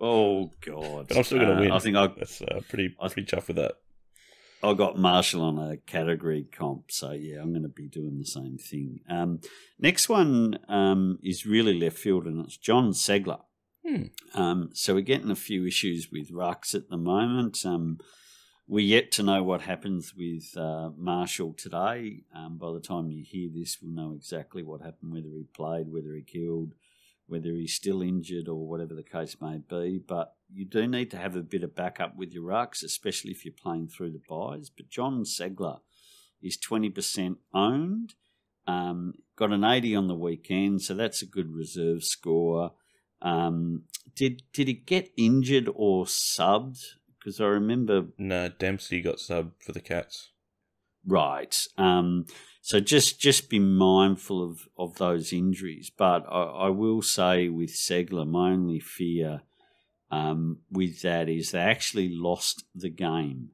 Oh 0.00 0.50
God! 0.66 1.06
But 1.06 1.18
I'm 1.18 1.22
still 1.22 1.38
gonna 1.38 1.52
Uh, 1.54 1.60
win. 1.60 1.70
I 1.70 1.78
think 1.78 1.96
I 1.96 2.08
That's 2.08 2.42
uh, 2.42 2.60
pretty 2.68 2.96
I- 3.00 3.06
pretty 3.08 3.30
chuffed 3.30 3.46
with 3.46 3.56
that. 3.58 3.74
I 4.62 4.74
got 4.74 4.96
Marshall 4.96 5.42
on 5.42 5.58
a 5.58 5.76
category 5.76 6.44
comp, 6.44 6.92
so 6.92 7.10
yeah, 7.10 7.40
I'm 7.40 7.50
going 7.50 7.62
to 7.62 7.68
be 7.68 7.88
doing 7.88 8.18
the 8.18 8.24
same 8.24 8.58
thing. 8.58 9.00
Um, 9.08 9.40
next 9.78 10.08
one 10.08 10.58
um, 10.68 11.18
is 11.22 11.44
really 11.46 11.78
left 11.78 11.98
field, 11.98 12.26
and 12.26 12.44
it's 12.44 12.56
Jon 12.56 12.92
Ceglar. 12.92 13.40
Hmm. 13.84 14.04
Um, 14.34 14.70
so 14.72 14.94
we're 14.94 15.00
getting 15.00 15.32
a 15.32 15.36
few 15.36 15.66
issues 15.66 16.10
with 16.12 16.30
rucks 16.30 16.74
at 16.74 16.88
the 16.88 16.96
moment. 16.96 17.58
Um, 17.64 17.98
we're 18.68 18.86
yet 18.86 19.10
to 19.12 19.24
know 19.24 19.42
what 19.42 19.62
happens 19.62 20.14
with 20.16 20.56
uh, 20.56 20.90
Marshall 20.96 21.54
today. 21.54 22.22
Um, 22.34 22.56
by 22.56 22.72
the 22.72 22.80
time 22.80 23.10
you 23.10 23.24
hear 23.26 23.50
this, 23.52 23.78
we'll 23.82 23.92
know 23.92 24.14
exactly 24.14 24.62
what 24.62 24.80
happened, 24.80 25.12
whether 25.12 25.28
he 25.28 25.44
played, 25.52 25.88
whether 25.88 26.14
he 26.14 26.22
killed, 26.22 26.74
whether 27.32 27.50
he's 27.50 27.74
still 27.74 28.02
injured, 28.02 28.46
or 28.48 28.68
whatever 28.68 28.94
the 28.94 29.02
case 29.02 29.36
may 29.40 29.58
be. 29.58 29.98
But 29.98 30.34
you 30.52 30.64
do 30.64 30.86
need 30.86 31.10
to 31.12 31.16
have 31.16 31.34
a 31.34 31.42
bit 31.42 31.64
of 31.64 31.74
backup 31.74 32.16
with 32.16 32.32
your 32.32 32.44
rucks, 32.44 32.84
especially 32.84 33.30
if 33.30 33.44
you're 33.44 33.54
playing 33.60 33.88
through 33.88 34.12
the 34.12 34.22
buys. 34.28 34.70
But 34.70 34.90
Jon 34.90 35.24
Ceglar 35.24 35.80
is 36.42 36.58
20% 36.58 37.36
owned. 37.54 38.14
Um, 38.66 39.14
got 39.36 39.50
an 39.50 39.64
80 39.64 39.96
on 39.96 40.08
the 40.08 40.14
weekend, 40.14 40.82
so 40.82 40.94
that's 40.94 41.22
a 41.22 41.26
good 41.26 41.52
reserve 41.52 42.04
score. 42.04 42.72
Um, 43.22 43.84
did 44.14 44.42
did 44.52 44.68
he 44.68 44.74
get 44.74 45.10
injured 45.16 45.68
or 45.74 46.04
subbed? 46.04 46.80
Because 47.18 47.40
I 47.40 47.46
remember 47.46 48.06
No, 48.18 48.48
Dempsey 48.48 49.00
got 49.00 49.16
subbed 49.16 49.52
for 49.64 49.72
the 49.72 49.80
Cats. 49.80 50.30
Right. 51.06 51.56
Um, 51.76 52.26
so 52.60 52.78
just 52.78 53.20
just 53.20 53.50
be 53.50 53.58
mindful 53.58 54.42
of, 54.42 54.68
of 54.78 54.96
those 54.96 55.32
injuries. 55.32 55.90
But 55.96 56.24
I, 56.30 56.42
I 56.42 56.68
will 56.68 57.02
say 57.02 57.48
with 57.48 57.70
Ceglar, 57.70 58.26
my 58.26 58.52
only 58.52 58.78
fear 58.78 59.42
um, 60.10 60.58
with 60.70 61.02
that 61.02 61.28
is 61.28 61.50
they 61.50 61.58
actually 61.58 62.08
lost 62.08 62.64
the 62.74 62.90
game. 62.90 63.50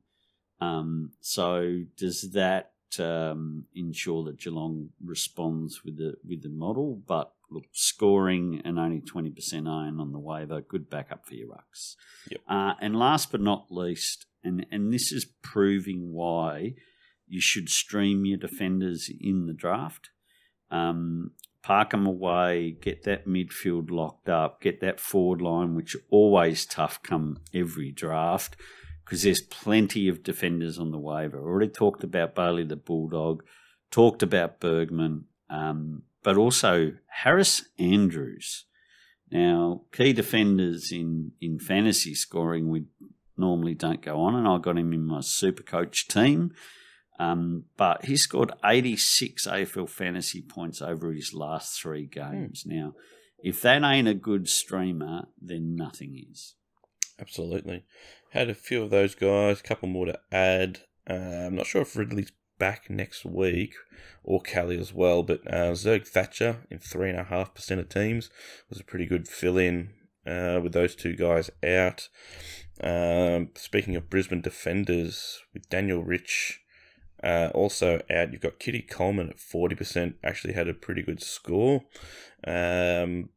Um, 0.61 1.12
so 1.21 1.85
does 1.97 2.33
that 2.33 2.73
um, 2.99 3.64
ensure 3.75 4.25
that 4.25 4.40
Geelong 4.40 4.90
responds 5.02 5.85
with 5.85 5.97
the 5.97 6.14
with 6.26 6.43
the 6.43 6.50
model? 6.50 7.00
But 7.07 7.33
look, 7.50 7.64
scoring 7.73 8.61
and 8.64 8.78
only 8.78 9.00
twenty 9.00 9.31
percent 9.31 9.69
iron 9.69 10.00
on 10.00 10.12
the 10.12 10.19
waiver, 10.19 10.61
good 10.61 10.90
backup 10.90 11.26
for 11.26 11.35
your 11.35 11.49
rucks. 11.49 11.95
Yep. 12.31 12.40
Uh, 12.47 12.75
and 12.81 12.99
last 12.99 13.31
but 13.31 13.40
not 13.40 13.69
least, 13.71 14.26
and 14.45 14.67
and 14.71 14.93
this 14.93 15.12
is 15.12 15.25
proving 15.25 16.12
why 16.12 16.75
you 17.28 17.40
should 17.40 17.68
stream 17.68 18.25
your 18.25 18.38
defenders 18.38 19.11
in 19.20 19.47
the 19.47 19.52
draft. 19.52 20.11
Um, 20.70 21.32
park 21.62 21.90
them 21.90 22.06
away, 22.06 22.76
get 22.80 23.04
that 23.04 23.26
midfield 23.26 23.90
locked 23.90 24.28
up, 24.28 24.61
get 24.61 24.80
that 24.80 25.00
forward 25.00 25.40
line, 25.40 25.75
which 25.75 25.97
always 26.11 26.64
tough 26.66 27.02
come 27.02 27.38
every 27.54 27.90
draft, 27.90 28.56
because 29.04 29.23
there's 29.23 29.40
plenty 29.40 30.08
of 30.08 30.23
defenders 30.23 30.78
on 30.78 30.90
the 30.90 30.99
waiver. 30.99 31.38
Already 31.38 31.68
talked 31.68 32.04
about 32.04 32.35
Bailey 32.35 32.64
the 32.64 32.76
Bulldog, 32.76 33.42
talked 33.90 34.23
about 34.23 34.61
Bergman, 34.61 35.25
um, 35.50 36.02
but 36.23 36.37
also 36.37 36.92
Harris 37.06 37.64
Andrews. 37.78 38.64
Now, 39.30 39.82
key 39.92 40.12
defenders 40.12 40.90
in, 40.90 41.32
in 41.40 41.58
fantasy 41.58 42.14
scoring 42.14 42.70
we 42.70 42.85
normally 43.37 43.75
don't 43.75 44.02
go 44.02 44.20
on, 44.20 44.35
and 44.35 44.49
I 44.49 44.58
got 44.58 44.78
him 44.78 44.92
in 44.92 45.06
my 45.06 45.20
super 45.20 45.62
coach 45.62 46.08
team. 46.08 46.52
Um, 47.18 47.64
but 47.76 48.04
he 48.04 48.16
scored 48.16 48.52
86 48.64 49.46
AFL 49.46 49.88
fantasy 49.88 50.40
points 50.40 50.80
over 50.80 51.12
his 51.12 51.34
last 51.34 51.80
three 51.80 52.06
games. 52.06 52.64
Mm. 52.64 52.72
Now, 52.72 52.94
if 53.42 53.60
that 53.62 53.82
ain't 53.82 54.08
a 54.08 54.14
good 54.14 54.48
streamer, 54.48 55.26
then 55.40 55.76
nothing 55.76 56.25
is. 56.30 56.54
Absolutely. 57.20 57.84
Had 58.30 58.50
a 58.50 58.54
few 58.54 58.82
of 58.82 58.90
those 58.90 59.14
guys, 59.14 59.60
a 59.60 59.62
couple 59.62 59.88
more 59.88 60.06
to 60.06 60.18
add. 60.30 60.80
Uh, 61.08 61.46
I'm 61.46 61.56
not 61.56 61.66
sure 61.66 61.82
if 61.82 61.96
Ridley's 61.96 62.32
back 62.58 62.90
next 62.90 63.25
week 63.25 63.75
or 64.22 64.40
Kelly 64.40 64.78
as 64.78 64.92
well, 64.92 65.22
but 65.22 65.40
uh, 65.46 65.72
Zerg 65.72 66.06
Thatcher 66.06 66.66
in 66.70 66.78
3.5% 66.78 67.78
of 67.78 67.88
teams 67.88 68.30
was 68.68 68.80
a 68.80 68.84
pretty 68.84 69.06
good 69.06 69.26
fill 69.26 69.56
in 69.56 69.90
uh, 70.26 70.60
with 70.62 70.72
those 70.72 70.94
two 70.94 71.14
guys 71.14 71.50
out. 71.64 72.08
Um, 72.80 73.50
speaking 73.56 73.96
of 73.96 74.10
Brisbane 74.10 74.40
defenders, 74.40 75.40
with 75.52 75.68
Daniel 75.68 76.04
Rich 76.04 76.60
uh, 77.22 77.50
also 77.54 78.00
out, 78.10 78.32
you've 78.32 78.40
got 78.40 78.58
Kitty 78.58 78.82
Coleman 78.82 79.30
at 79.30 79.38
40%, 79.38 80.14
actually 80.22 80.54
had 80.54 80.68
a 80.68 80.75
pretty 80.75 81.02
good 81.02 81.22
score. 81.22 81.82
Um, 82.46 83.30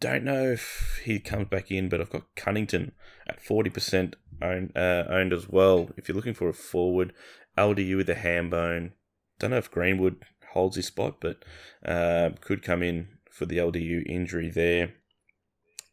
don't 0.00 0.24
know 0.24 0.52
if 0.52 1.00
he 1.04 1.18
comes 1.18 1.48
back 1.48 1.70
in, 1.70 1.88
but 1.88 2.00
I've 2.00 2.10
got 2.10 2.34
Cunnington 2.36 2.92
at 3.28 3.42
40% 3.42 4.14
owned, 4.40 4.72
uh, 4.76 5.04
owned 5.08 5.32
as 5.32 5.48
well. 5.48 5.90
If 5.96 6.08
you're 6.08 6.16
looking 6.16 6.34
for 6.34 6.48
a 6.48 6.54
forward, 6.54 7.12
LDU 7.58 7.96
with 7.96 8.08
a 8.08 8.14
ham 8.14 8.48
bone. 8.48 8.92
Don't 9.38 9.50
know 9.50 9.58
if 9.58 9.70
Greenwood 9.70 10.24
holds 10.52 10.76
his 10.76 10.86
spot, 10.86 11.16
but 11.20 11.44
uh, 11.84 12.30
could 12.40 12.62
come 12.62 12.82
in 12.82 13.08
for 13.30 13.46
the 13.46 13.58
LDU 13.58 14.06
injury 14.06 14.50
there. 14.50 14.94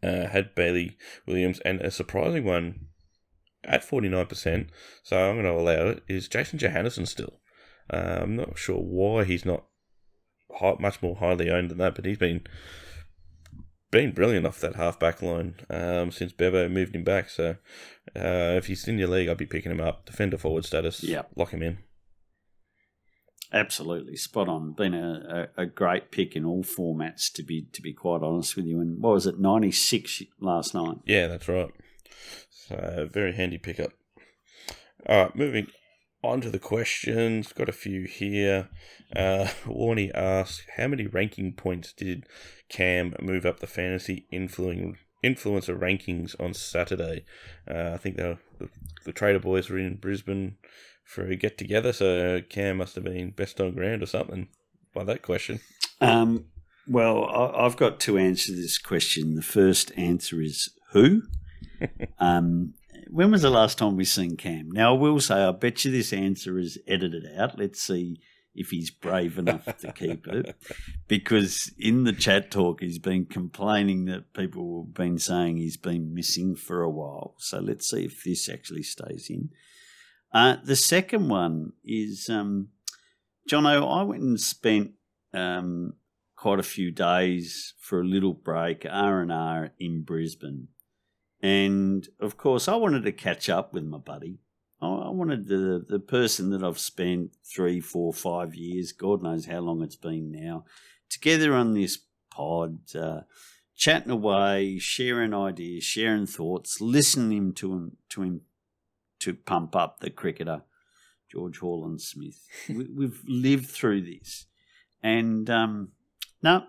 Uh, 0.04 0.28
had 0.28 0.54
Bailey 0.54 0.96
Williams, 1.26 1.60
and 1.66 1.82
a 1.82 1.90
surprising 1.90 2.44
one 2.44 2.88
at 3.68 3.88
49%, 3.88 4.70
so 5.04 5.18
I'm 5.18 5.42
going 5.42 5.46
to 5.46 5.52
allow 5.52 5.90
it, 5.90 6.04
is 6.08 6.28
Jason 6.28 6.58
Johannisen 6.58 7.08
still. 7.08 7.40
Uh, 7.92 8.20
I'm 8.22 8.36
not 8.36 8.58
sure 8.58 8.80
why 8.80 9.24
he's 9.24 9.46
not 9.46 9.66
high, 10.60 10.76
much 10.80 11.02
more 11.02 11.16
highly 11.16 11.50
owned 11.50 11.72
than 11.72 11.78
that, 11.80 11.96
but 11.96 12.06
he's 12.06 12.18
been 12.18 12.42
been 13.90 14.12
brilliant 14.12 14.46
off 14.46 14.60
that 14.60 14.76
half 14.76 15.00
back 15.00 15.22
line 15.22 15.56
um, 15.70 16.12
since 16.12 16.34
Bevo 16.34 16.68
moved 16.68 16.94
him 16.94 17.04
back. 17.04 17.30
So 17.30 17.56
uh, 18.16 18.56
if 18.58 18.68
he's 18.68 18.88
in 18.88 18.98
your 18.98 19.08
league, 19.08 19.30
I'd 19.30 19.38
be 19.38 19.46
picking 19.46 19.72
him 19.72 19.80
up. 19.80 20.06
Defender 20.06 20.38
forward 20.38 20.66
status, 20.66 21.04
yeah, 21.04 21.24
lock 21.36 21.52
him 21.52 21.64
in. 21.64 21.80
Absolutely 23.54 24.18
spot 24.18 24.50
on. 24.50 24.74
Been 24.74 24.94
a, 24.94 25.48
a, 25.58 25.62
a, 25.62 25.66
great 25.66 26.12
pick 26.12 26.36
in 26.36 26.44
all 26.44 26.66
formats 26.66 27.32
to 27.32 27.44
be 27.44 27.68
to 27.72 27.82
be 27.82 27.94
quite 27.94 28.22
honest 28.22 28.58
with 28.58 28.66
you. 28.66 28.82
And 28.82 29.02
what 29.02 29.14
was 29.14 29.26
it, 29.26 29.40
ninety 29.40 29.72
six 29.72 30.22
last 30.42 30.74
night? 30.74 30.98
Yeah, 31.06 31.28
that's 31.28 31.48
right. 31.48 31.72
So 32.68 33.08
very 33.12 33.34
handy 33.34 33.58
pickup. 33.58 33.92
All 35.08 35.24
right, 35.24 35.36
moving 35.36 35.68
on 36.22 36.42
to 36.42 36.50
the 36.50 36.60
questions. 36.60 37.54
Got 37.54 37.70
a 37.70 37.74
few 37.74 38.04
here. 38.04 38.70
Uh, 39.16 39.48
Warney 39.66 40.14
asks, 40.14 40.64
how 40.76 40.88
many 40.88 41.08
ranking 41.08 41.54
points 41.54 41.94
did 41.94 42.26
Cam 42.70 43.16
move 43.22 43.46
up 43.46 43.60
the 43.60 43.68
fantasy 43.68 44.28
influencer 44.34 44.98
rankings 45.24 46.36
on 46.42 46.54
Saturday? 46.54 47.24
Uh, 47.70 47.92
I 47.94 47.98
think 47.98 48.18
the, 48.18 48.38
the, 49.06 49.14
Trader 49.14 49.40
Boys 49.40 49.70
were 49.70 49.80
in 49.80 49.96
Brisbane 49.96 50.58
for 51.06 51.26
a 51.26 51.38
get 51.38 51.58
together, 51.58 51.94
so 51.94 52.42
Cam 52.50 52.78
must 52.78 52.96
have 52.96 53.06
been 53.06 53.32
best 53.32 53.62
on 53.62 53.76
ground 53.76 54.04
or 54.04 54.08
something 54.08 54.50
by 54.94 55.06
that 55.06 55.22
question. 55.22 55.62
Um, 56.02 56.48
well, 56.86 57.54
I, 57.56 57.64
have 57.64 57.78
got 57.78 58.02
to 58.02 58.18
answer 58.18 58.52
this 58.52 58.78
question. 58.78 59.36
The 59.36 59.42
first 59.42 59.94
answer 59.96 60.42
is 60.42 60.70
who? 60.92 61.22
um, 62.20 62.74
when 63.10 63.32
was 63.32 63.42
the 63.42 63.50
last 63.50 63.78
time 63.78 63.96
we 63.96 64.06
seen 64.06 64.38
Cam? 64.38 64.72
Now, 64.72 64.96
I 64.96 64.98
will 64.98 65.20
say, 65.20 65.36
I 65.36 65.52
bet 65.52 65.86
you 65.86 65.92
this 65.92 66.14
answer 66.14 66.60
is 66.60 66.78
edited 66.88 67.26
out. 67.38 67.58
Let's 67.58 67.82
see 67.82 68.20
if 68.58 68.72
he's 68.72 68.90
brave 68.90 69.38
enough 69.38 69.66
to 69.78 69.92
keep 69.96 70.28
it. 70.28 70.56
Because 71.08 71.72
in 71.78 72.04
the 72.04 72.12
chat 72.12 72.52
talk, 72.52 72.82
he's 72.82 73.00
been 73.00 73.26
complaining 73.26 74.06
that 74.06 74.34
people 74.34 74.86
have 74.86 74.94
been 74.94 75.20
saying 75.20 75.58
he's 75.58 75.78
been 75.78 76.14
missing 76.14 76.56
for 76.56 76.82
a 76.82 76.90
while. 76.90 77.36
So 77.38 77.60
let's 77.60 77.90
see 77.90 78.06
if 78.06 78.24
this 78.24 78.50
actually 78.50 78.84
stays 78.84 79.28
in. 79.30 79.50
Uh, 80.34 80.58
the 80.64 80.76
second 80.76 81.30
one 81.30 81.74
is 81.86 82.28
um, 82.30 82.70
Jono. 83.50 83.88
I 83.90 84.04
went 84.04 84.24
and 84.24 84.40
spent 84.40 84.92
um, 85.34 85.94
quite 86.36 86.60
a 86.60 86.64
few 86.64 86.92
days 86.92 87.74
for 87.80 88.02
a 88.02 88.06
little 88.06 88.34
break 88.34 88.86
R 88.90 89.22
and 89.22 89.32
R 89.32 89.72
in 89.80 90.04
Brisbane, 90.04 90.68
and 91.42 92.08
of 92.20 92.38
course 92.38 92.68
I 92.68 92.76
wanted 92.76 93.04
to 93.04 93.12
catch 93.12 93.50
up 93.50 93.74
with 93.74 93.84
my 93.84 93.98
buddy. 93.98 94.40
I 94.80 95.10
wanted 95.10 95.48
the 95.48 95.84
the 95.88 96.00
person 96.00 96.52
that 96.52 96.64
I've 96.64 96.80
spent 96.80 97.36
three, 97.44 97.80
four, 97.80 98.14
five 98.14 98.54
years, 98.54 98.92
God 98.92 99.24
knows 99.24 99.48
how 99.48 99.60
long 99.60 99.82
it's 99.82 99.96
been 99.96 100.32
now, 100.32 100.66
together 101.10 101.54
on 101.56 101.74
this 101.74 101.98
pod, 102.30 102.80
uh, 102.96 103.22
chatting 103.76 104.12
away, 104.12 104.78
sharing 104.78 105.34
ideas, 105.34 105.84
sharing 105.84 106.28
thoughts, 106.28 106.80
listening 106.80 107.54
to 107.54 107.74
him 107.74 107.98
to 108.10 108.22
him 108.22 108.42
to 109.20 109.34
pump 109.34 109.76
up 109.76 110.00
the 110.00 110.10
cricketer, 110.10 110.62
George 111.32 111.60
Holland 111.60 112.02
Smith. 112.02 112.48
we, 112.70 113.06
have 113.06 113.22
lived 113.28 113.68
through 113.68 114.02
this. 114.02 114.46
And 115.02 115.50
um, 115.50 115.90
no, 116.42 116.66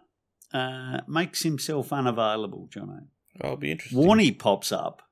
uh, 0.53 1.01
makes 1.07 1.43
himself 1.43 1.93
unavailable, 1.93 2.69
Jono. 2.71 3.07
I'll 3.41 3.57
be 3.57 3.71
interested. 3.71 3.99
Warney 3.99 4.37
pops 4.37 4.73
up. 4.73 5.03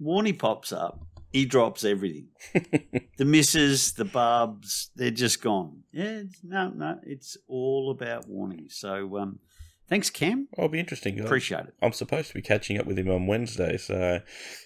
Warney 0.00 0.38
pops 0.38 0.72
up. 0.72 1.00
He 1.32 1.44
drops 1.44 1.84
everything. 1.84 2.28
the 3.18 3.24
misses, 3.24 3.92
the 3.92 4.04
bubs, 4.04 4.90
they're 4.96 5.10
just 5.10 5.42
gone. 5.42 5.82
Yeah, 5.92 6.22
no, 6.42 6.70
no, 6.70 6.98
it's 7.02 7.36
all 7.46 7.90
about 7.90 8.28
Warney. 8.28 8.72
So 8.72 9.18
um, 9.18 9.40
Thanks, 9.88 10.10
Cam. 10.10 10.48
I'll 10.58 10.68
be 10.68 10.80
interesting. 10.80 11.20
Appreciate 11.20 11.66
it. 11.66 11.74
I'm 11.80 11.92
supposed 11.92 12.28
to 12.28 12.34
be 12.34 12.42
catching 12.42 12.78
up 12.78 12.86
with 12.86 12.98
him 12.98 13.08
on 13.08 13.26
Wednesday, 13.26 13.76
so 13.76 14.20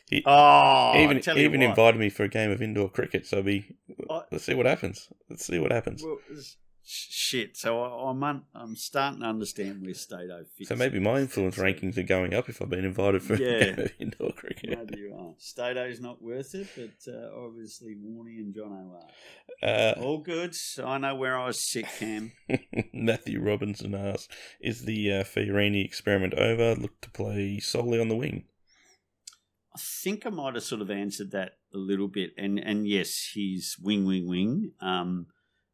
he 0.08 0.22
oh, 0.24 0.94
even 0.96 1.22
even 1.36 1.62
invited 1.62 2.00
me 2.00 2.08
for 2.08 2.24
a 2.24 2.28
game 2.28 2.50
of 2.50 2.62
indoor 2.62 2.88
cricket. 2.88 3.26
So 3.26 3.42
be 3.42 3.76
let's 4.30 4.44
see 4.44 4.54
what 4.54 4.64
happens. 4.64 5.12
Let's 5.28 5.46
see 5.46 5.58
what 5.58 5.72
happens. 5.72 6.02
Well, 6.02 6.18
shit. 6.90 7.56
So 7.56 7.82
I'm 7.82 8.22
un- 8.22 8.44
I'm 8.54 8.74
starting 8.74 9.20
to 9.20 9.26
understand 9.26 9.82
where 9.82 9.94
Stato 9.94 10.44
fits. 10.56 10.68
So 10.68 10.76
maybe 10.76 10.98
my 10.98 11.20
influence 11.20 11.56
rankings 11.56 11.96
are 11.96 12.02
going 12.02 12.34
up 12.34 12.48
if 12.48 12.60
I've 12.60 12.70
been 12.70 12.84
invited 12.84 13.22
for 13.22 13.36
yeah, 13.36 13.86
indoor 13.98 14.32
cricket. 14.32 14.78
Maybe 14.78 15.00
you 15.00 15.14
are. 15.16 15.34
Stato's 15.38 16.00
not 16.00 16.20
worth 16.22 16.54
it, 16.54 16.68
but 16.76 17.12
uh, 17.12 17.28
obviously 17.44 17.94
Warney 17.94 18.38
and 18.38 18.54
John 18.54 18.72
are. 18.72 19.68
Uh, 19.68 19.94
All 20.00 20.18
good. 20.18 20.54
I 20.82 20.98
know 20.98 21.14
where 21.14 21.38
I 21.38 21.46
was 21.46 21.70
sick, 21.70 21.86
Cam. 21.98 22.32
Matthew 22.92 23.40
Robinson 23.40 23.94
asks, 23.94 24.28
"Is 24.60 24.84
the 24.84 25.12
uh, 25.12 25.24
Fiorini 25.24 25.84
experiment 25.84 26.34
over? 26.34 26.74
Look 26.74 27.00
to 27.02 27.10
play 27.10 27.60
solely 27.60 28.00
on 28.00 28.08
the 28.08 28.16
wing." 28.16 28.44
I 29.72 29.78
think 30.02 30.26
I 30.26 30.30
might 30.30 30.54
have 30.54 30.64
sort 30.64 30.80
of 30.80 30.90
answered 30.90 31.30
that 31.30 31.52
a 31.72 31.78
little 31.78 32.08
bit, 32.08 32.30
and 32.36 32.58
and 32.58 32.88
yes, 32.88 33.30
he's 33.34 33.76
wing, 33.80 34.04
wing, 34.04 34.28
wing. 34.28 34.72
Um, 34.80 35.26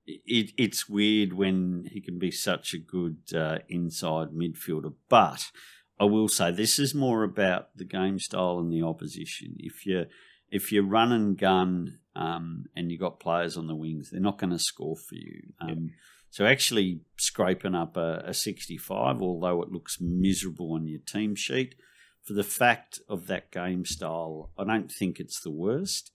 it, 0.06 0.52
it's 0.56 0.88
weird 0.88 1.32
when 1.32 1.88
he 1.92 2.00
can 2.00 2.18
be 2.18 2.30
such 2.30 2.74
a 2.74 2.78
good 2.78 3.18
uh, 3.34 3.58
inside 3.68 4.28
midfielder. 4.30 4.94
But 5.08 5.50
I 5.98 6.04
will 6.04 6.28
say 6.28 6.50
this 6.50 6.78
is 6.78 6.94
more 6.94 7.22
about 7.22 7.76
the 7.76 7.84
game 7.84 8.18
style 8.18 8.58
and 8.58 8.72
the 8.72 8.82
opposition. 8.82 9.56
If 9.58 9.86
you 9.86 10.06
if 10.50 10.70
you 10.70 10.82
run 10.82 11.12
and 11.12 11.36
gun 11.36 11.98
um, 12.14 12.66
and 12.76 12.90
you 12.90 12.98
got 12.98 13.20
players 13.20 13.56
on 13.56 13.66
the 13.66 13.74
wings, 13.74 14.10
they're 14.10 14.20
not 14.20 14.38
going 14.38 14.50
to 14.52 14.58
score 14.58 14.96
for 14.96 15.16
you. 15.16 15.52
Um, 15.60 15.90
So 16.30 16.44
actually 16.44 17.00
scraping 17.16 17.74
up 17.74 17.96
a, 17.96 18.22
a 18.26 18.34
65, 18.34 19.22
although 19.22 19.62
it 19.62 19.72
looks 19.72 19.98
miserable 20.00 20.74
on 20.74 20.86
your 20.86 21.00
team 21.00 21.34
sheet, 21.34 21.74
for 22.22 22.34
the 22.34 22.44
fact 22.44 23.00
of 23.08 23.26
that 23.28 23.50
game 23.50 23.84
style, 23.84 24.50
I 24.58 24.64
don't 24.64 24.90
think 24.90 25.18
it's 25.18 25.40
the 25.40 25.50
worst. 25.50 26.12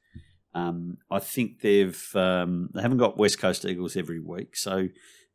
Um, 0.54 0.98
I 1.10 1.20
think 1.20 1.62
they've 1.62 2.16
um, 2.16 2.70
they 2.74 2.82
haven't 2.82 2.98
got 2.98 3.18
West 3.18 3.40
Coast 3.40 3.66
Eagles 3.66 3.96
every 3.96 4.20
week, 4.20 4.58
so 4.58 4.90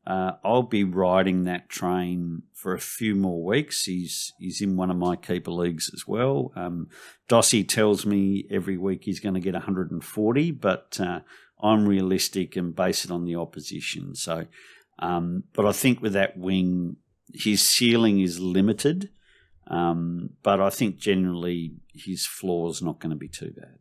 uh, 0.07 0.33
I'll 0.45 0.63
be 0.63 0.85
riding 0.85 1.45
that 1.45 1.69
train 1.69 2.43
for 2.53 2.75
a 2.75 2.81
few 2.81 3.15
more 3.15 3.43
weeks. 3.43 3.85
He's 3.85 4.33
he's 4.39 4.61
in 4.61 4.77
one 4.77 4.91
of 4.91 4.97
my 4.97 5.17
keeper 5.17 5.51
leagues 5.51 5.91
as 5.95 6.07
well. 6.07 6.53
Um, 6.55 6.89
Dossie 7.29 7.67
tells 7.67 8.05
me 8.05 8.47
every 8.51 8.77
week 8.77 9.05
he's 9.05 9.21
going 9.21 9.35
to 9.35 9.41
get 9.41 9.55
140, 9.55 10.51
but 10.53 10.99
uh, 11.01 11.21
I'm 11.61 11.89
realistic 11.89 12.55
and 12.57 12.77
base 12.77 13.05
it 13.05 13.11
on 13.11 13.25
the 13.25 13.37
opposition. 13.37 14.15
So, 14.15 14.47
um, 14.99 15.45
but 15.55 15.65
I 15.65 15.73
think 15.73 16.03
with 16.03 16.13
that 16.13 16.37
wing, 16.37 16.97
his 17.33 17.63
ceiling 17.63 18.21
is 18.21 18.39
limited. 18.39 19.11
Um, 19.69 20.31
but 20.45 20.61
I 20.61 20.71
think 20.71 20.99
generally 20.99 21.75
his 21.93 22.25
floor 22.25 22.71
is 22.71 22.81
not 22.81 23.01
going 23.01 23.11
to 23.11 23.17
be 23.17 23.27
too 23.29 23.53
bad 23.57 23.79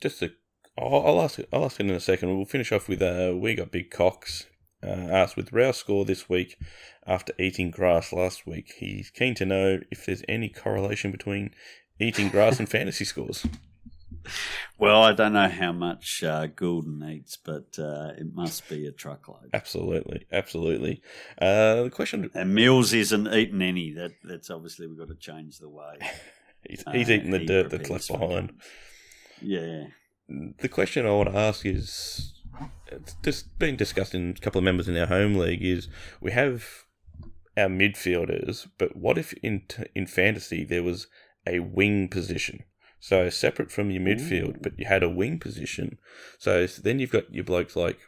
just 0.00 0.22
a, 0.22 0.30
I'll, 0.78 1.06
I'll 1.06 1.22
ask 1.22 1.40
I'll 1.52 1.64
ask 1.64 1.80
it 1.80 1.86
in 1.86 1.94
a 1.94 2.00
second. 2.00 2.36
We'll 2.36 2.46
finish 2.46 2.72
off 2.72 2.88
with 2.88 3.02
uh, 3.02 3.34
we 3.36 3.54
got 3.54 3.70
big 3.70 3.90
cocks. 3.90 4.46
Uh, 4.82 5.08
asked 5.10 5.36
with 5.36 5.52
Rouse 5.52 5.78
score 5.78 6.04
this 6.04 6.28
week 6.28 6.58
after 7.06 7.32
eating 7.38 7.70
grass 7.70 8.12
last 8.12 8.46
week. 8.46 8.74
He's 8.78 9.10
keen 9.10 9.34
to 9.36 9.46
know 9.46 9.80
if 9.90 10.04
there's 10.04 10.22
any 10.28 10.48
correlation 10.48 11.10
between 11.10 11.52
eating 11.98 12.28
grass 12.28 12.58
and 12.58 12.68
fantasy 12.68 13.04
scores. 13.04 13.46
Well, 14.78 15.02
I 15.02 15.12
don't 15.12 15.32
know 15.32 15.48
how 15.48 15.72
much 15.72 16.22
uh, 16.22 16.48
Gulden 16.48 17.02
eats, 17.10 17.36
but 17.36 17.78
uh, 17.78 18.12
it 18.18 18.34
must 18.34 18.68
be 18.68 18.86
a 18.86 18.92
truckload. 18.92 19.50
Absolutely, 19.52 20.26
absolutely. 20.30 21.02
Uh, 21.40 21.84
the 21.84 21.90
question, 21.90 22.30
And 22.34 22.54
Mills 22.54 22.92
isn't 22.92 23.32
eating 23.32 23.62
any. 23.62 23.92
That 23.92 24.12
that's 24.24 24.50
obviously 24.50 24.86
we've 24.86 24.98
got 24.98 25.08
to 25.08 25.14
change 25.14 25.58
the 25.58 25.68
way. 25.68 25.98
he's, 26.68 26.84
he's 26.92 27.08
uh, 27.08 27.12
eating 27.12 27.30
the 27.30 27.38
he 27.38 27.46
dirt 27.46 27.70
that's 27.70 27.88
left 27.88 28.08
behind. 28.08 28.52
Yeah. 29.40 29.86
Mm, 30.30 30.58
the 30.58 30.68
question 30.68 31.06
I 31.06 31.10
want 31.10 31.30
to 31.30 31.38
ask 31.38 31.64
is, 31.64 32.32
it's 32.88 33.14
just 33.22 33.58
been 33.58 33.76
discussed 33.76 34.14
in 34.14 34.30
a 34.30 34.40
couple 34.40 34.58
of 34.58 34.64
members 34.64 34.88
in 34.88 34.96
our 34.96 35.06
home 35.06 35.34
league. 35.34 35.62
Is 35.62 35.88
we 36.20 36.32
have 36.32 36.84
our 37.56 37.68
midfielders, 37.68 38.68
but 38.78 38.96
what 38.96 39.18
if 39.18 39.32
in 39.42 39.62
in 39.94 40.06
fantasy 40.06 40.64
there 40.64 40.82
was 40.82 41.06
a 41.46 41.60
wing 41.60 42.08
position? 42.08 42.64
So 42.98 43.28
separate 43.28 43.70
from 43.70 43.90
your 43.90 44.02
midfield, 44.02 44.62
but 44.62 44.78
you 44.78 44.86
had 44.86 45.02
a 45.02 45.08
wing 45.08 45.38
position. 45.38 45.98
So 46.38 46.66
then 46.66 46.98
you've 46.98 47.12
got 47.12 47.32
your 47.32 47.44
blokes 47.44 47.76
like 47.76 47.98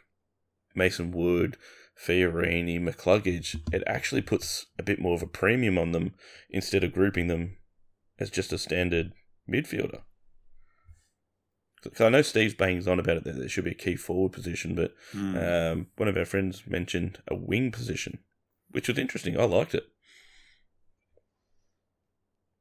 Mason 0.75 1.11
Wood, 1.11 1.57
Fiorini, 1.97 2.81
McCluggage. 2.81 3.61
It 3.71 3.83
actually 3.85 4.21
puts 4.21 4.65
a 4.77 4.83
bit 4.83 4.99
more 4.99 5.15
of 5.15 5.21
a 5.21 5.27
premium 5.27 5.77
on 5.77 5.91
them 5.91 6.15
instead 6.49 6.83
of 6.83 6.91
grouping 6.91 7.27
them 7.27 7.57
as 8.17 8.29
just 8.29 8.51
a 8.51 8.57
standard 8.57 9.13
midfielder. 9.49 10.01
Because 11.83 12.01
I 12.01 12.09
know 12.09 12.21
Steve's 12.21 12.53
banging 12.53 12.87
on 12.87 12.99
about 12.99 13.17
it 13.17 13.23
that 13.23 13.37
there 13.37 13.47
should 13.49 13.63
be 13.65 13.71
a 13.71 13.75
key 13.75 13.95
forward 13.95 14.31
position, 14.33 14.75
but 14.75 14.93
Hmm. 15.11 15.37
um, 15.37 15.87
one 15.97 16.09
of 16.09 16.17
our 16.17 16.25
friends 16.25 16.63
mentioned 16.67 17.21
a 17.27 17.35
wing 17.35 17.71
position, 17.71 18.19
which 18.71 18.87
was 18.87 18.97
interesting. 18.97 19.39
I 19.39 19.45
liked 19.45 19.73
it. 19.73 19.87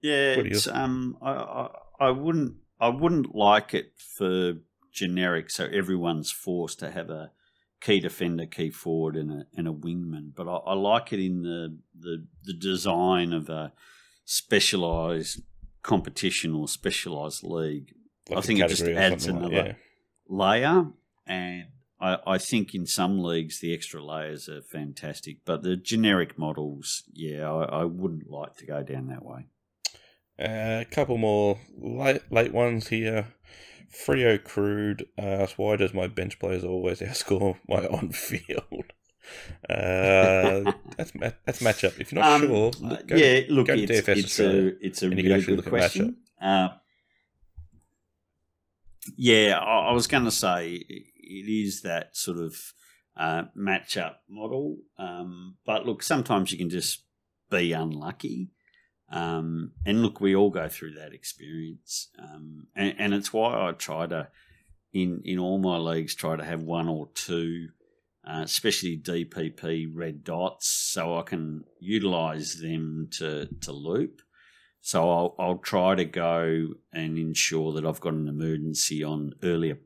Yeah, 0.00 0.34
it's, 0.36 0.68
um, 0.68 1.18
I, 1.20 1.32
I, 1.32 1.68
I 2.00 2.10
wouldn't, 2.10 2.54
I 2.80 2.88
wouldn't 2.88 3.34
like 3.34 3.74
it 3.74 3.92
for 3.98 4.54
generic, 4.92 5.50
so 5.50 5.64
everyone's 5.64 6.30
forced 6.30 6.78
to 6.80 6.90
have 6.92 7.10
a 7.10 7.32
key 7.80 7.98
defender, 8.00 8.46
key 8.46 8.70
forward, 8.70 9.16
and 9.16 9.30
a 9.32 9.46
and 9.56 9.66
a 9.66 9.72
wingman. 9.72 10.32
But 10.36 10.46
I, 10.48 10.56
I 10.56 10.74
like 10.74 11.12
it 11.12 11.18
in 11.24 11.42
the, 11.42 11.76
the 11.98 12.26
the 12.44 12.54
design 12.54 13.32
of 13.32 13.48
a 13.48 13.72
specialised 14.24 15.40
competition 15.82 16.54
or 16.54 16.68
specialised 16.68 17.42
league 17.42 17.92
Like 18.28 18.38
I 18.38 18.40
think 18.42 18.60
it 18.60 18.68
just 18.68 18.82
adds 18.82 19.24
something 19.24 19.42
like- 19.42 19.52
another- 19.52 19.76
layer, 20.28 20.86
and 21.26 21.64
I, 22.00 22.18
I 22.26 22.38
think 22.38 22.74
in 22.74 22.86
some 22.86 23.18
leagues 23.22 23.60
the 23.60 23.72
extra 23.74 24.04
layers 24.04 24.48
are 24.48 24.62
fantastic. 24.62 25.38
But 25.44 25.62
the 25.62 25.76
generic 25.76 26.38
models, 26.38 27.04
yeah, 27.12 27.50
I, 27.50 27.80
I 27.80 27.84
wouldn't 27.84 28.30
like 28.30 28.56
to 28.56 28.66
go 28.66 28.82
down 28.82 29.08
that 29.08 29.24
way. 29.24 29.46
A 30.38 30.86
couple 30.90 31.16
more 31.18 31.58
late 31.76 32.22
late 32.30 32.52
ones 32.52 32.88
here. 32.88 33.28
Frio 33.90 34.36
Crude 34.36 35.06
asks, 35.16 35.56
why 35.56 35.76
does 35.76 35.94
my 35.94 36.06
bench 36.06 36.38
players 36.38 36.62
always 36.62 37.00
outscore 37.00 37.56
my 37.68 37.86
on 37.86 38.10
field? 38.10 38.84
Uh, 39.68 40.72
that's 40.96 41.12
that's 41.44 41.58
matchup. 41.60 42.00
If 42.00 42.12
you're 42.12 42.22
not 42.22 42.40
Um, 42.42 42.46
sure, 42.46 42.70
uh, 42.84 42.96
go- 43.06 43.16
yeah, 43.16 43.40
look, 43.50 43.66
go 43.66 43.74
it's, 43.74 43.92
DFS 43.92 44.16
it's 44.16 44.40
a 44.40 44.66
it's 44.86 45.02
a 45.02 45.06
and 45.06 45.16
you 45.18 45.22
can 45.24 45.32
really 45.32 45.56
good 45.56 45.64
question. 45.66 46.16
Uh, 46.40 46.68
yeah, 49.16 49.58
I, 49.58 49.90
I 49.90 49.92
was 49.92 50.06
going 50.06 50.24
to 50.24 50.30
say 50.30 50.74
it 50.74 51.50
is 51.50 51.82
that 51.82 52.16
sort 52.16 52.38
of 52.38 52.56
uh, 53.16 53.44
matchup 53.56 54.16
model, 54.28 54.76
um, 54.98 55.56
but 55.66 55.86
look, 55.86 56.02
sometimes 56.02 56.52
you 56.52 56.58
can 56.58 56.70
just 56.70 57.04
be 57.50 57.72
unlucky. 57.72 58.50
Um, 59.10 59.72
and 59.86 60.02
look, 60.02 60.20
we 60.20 60.36
all 60.36 60.50
go 60.50 60.68
through 60.68 60.92
that 60.94 61.14
experience, 61.14 62.10
um, 62.18 62.66
and, 62.76 62.94
and 62.98 63.14
it's 63.14 63.32
why 63.32 63.68
I 63.68 63.72
try 63.72 64.06
to, 64.06 64.28
in 64.92 65.22
in 65.24 65.38
all 65.38 65.58
my 65.58 65.78
leagues, 65.78 66.14
try 66.14 66.36
to 66.36 66.44
have 66.44 66.62
one 66.62 66.88
or 66.88 67.08
two 67.14 67.68
uh, 68.28 68.42
especially 68.42 68.98
DPP 68.98 69.90
red 69.94 70.22
dots, 70.22 70.68
so 70.68 71.18
I 71.18 71.22
can 71.22 71.64
utilize 71.80 72.56
them 72.60 73.08
to, 73.12 73.48
to 73.62 73.72
loop. 73.72 74.20
So 74.80 75.10
I'll, 75.10 75.34
I'll 75.38 75.58
try 75.58 75.94
to 75.94 76.04
go 76.04 76.68
and 76.92 77.18
ensure 77.18 77.72
that 77.72 77.84
I've 77.84 78.00
got 78.00 78.14
an 78.14 78.28
emergency 78.28 79.02
on 79.02 79.34
earlier 79.42 79.78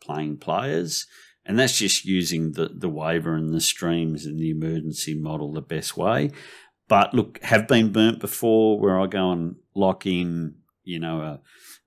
playing 0.00 0.38
players. 0.38 1.06
And 1.44 1.58
that's 1.58 1.78
just 1.78 2.04
using 2.04 2.52
the, 2.52 2.70
the 2.72 2.88
waiver 2.88 3.34
and 3.34 3.52
the 3.52 3.60
streams 3.60 4.26
and 4.26 4.38
the 4.38 4.50
emergency 4.50 5.14
model 5.14 5.52
the 5.52 5.62
best 5.62 5.96
way. 5.96 6.30
But 6.88 7.14
look, 7.14 7.42
have 7.42 7.68
been 7.68 7.92
burnt 7.92 8.20
before 8.20 8.78
where 8.78 9.00
I 9.00 9.06
go 9.06 9.30
and 9.30 9.56
lock 9.74 10.06
in, 10.06 10.56
you 10.82 10.98
know, 10.98 11.20
a, 11.20 11.40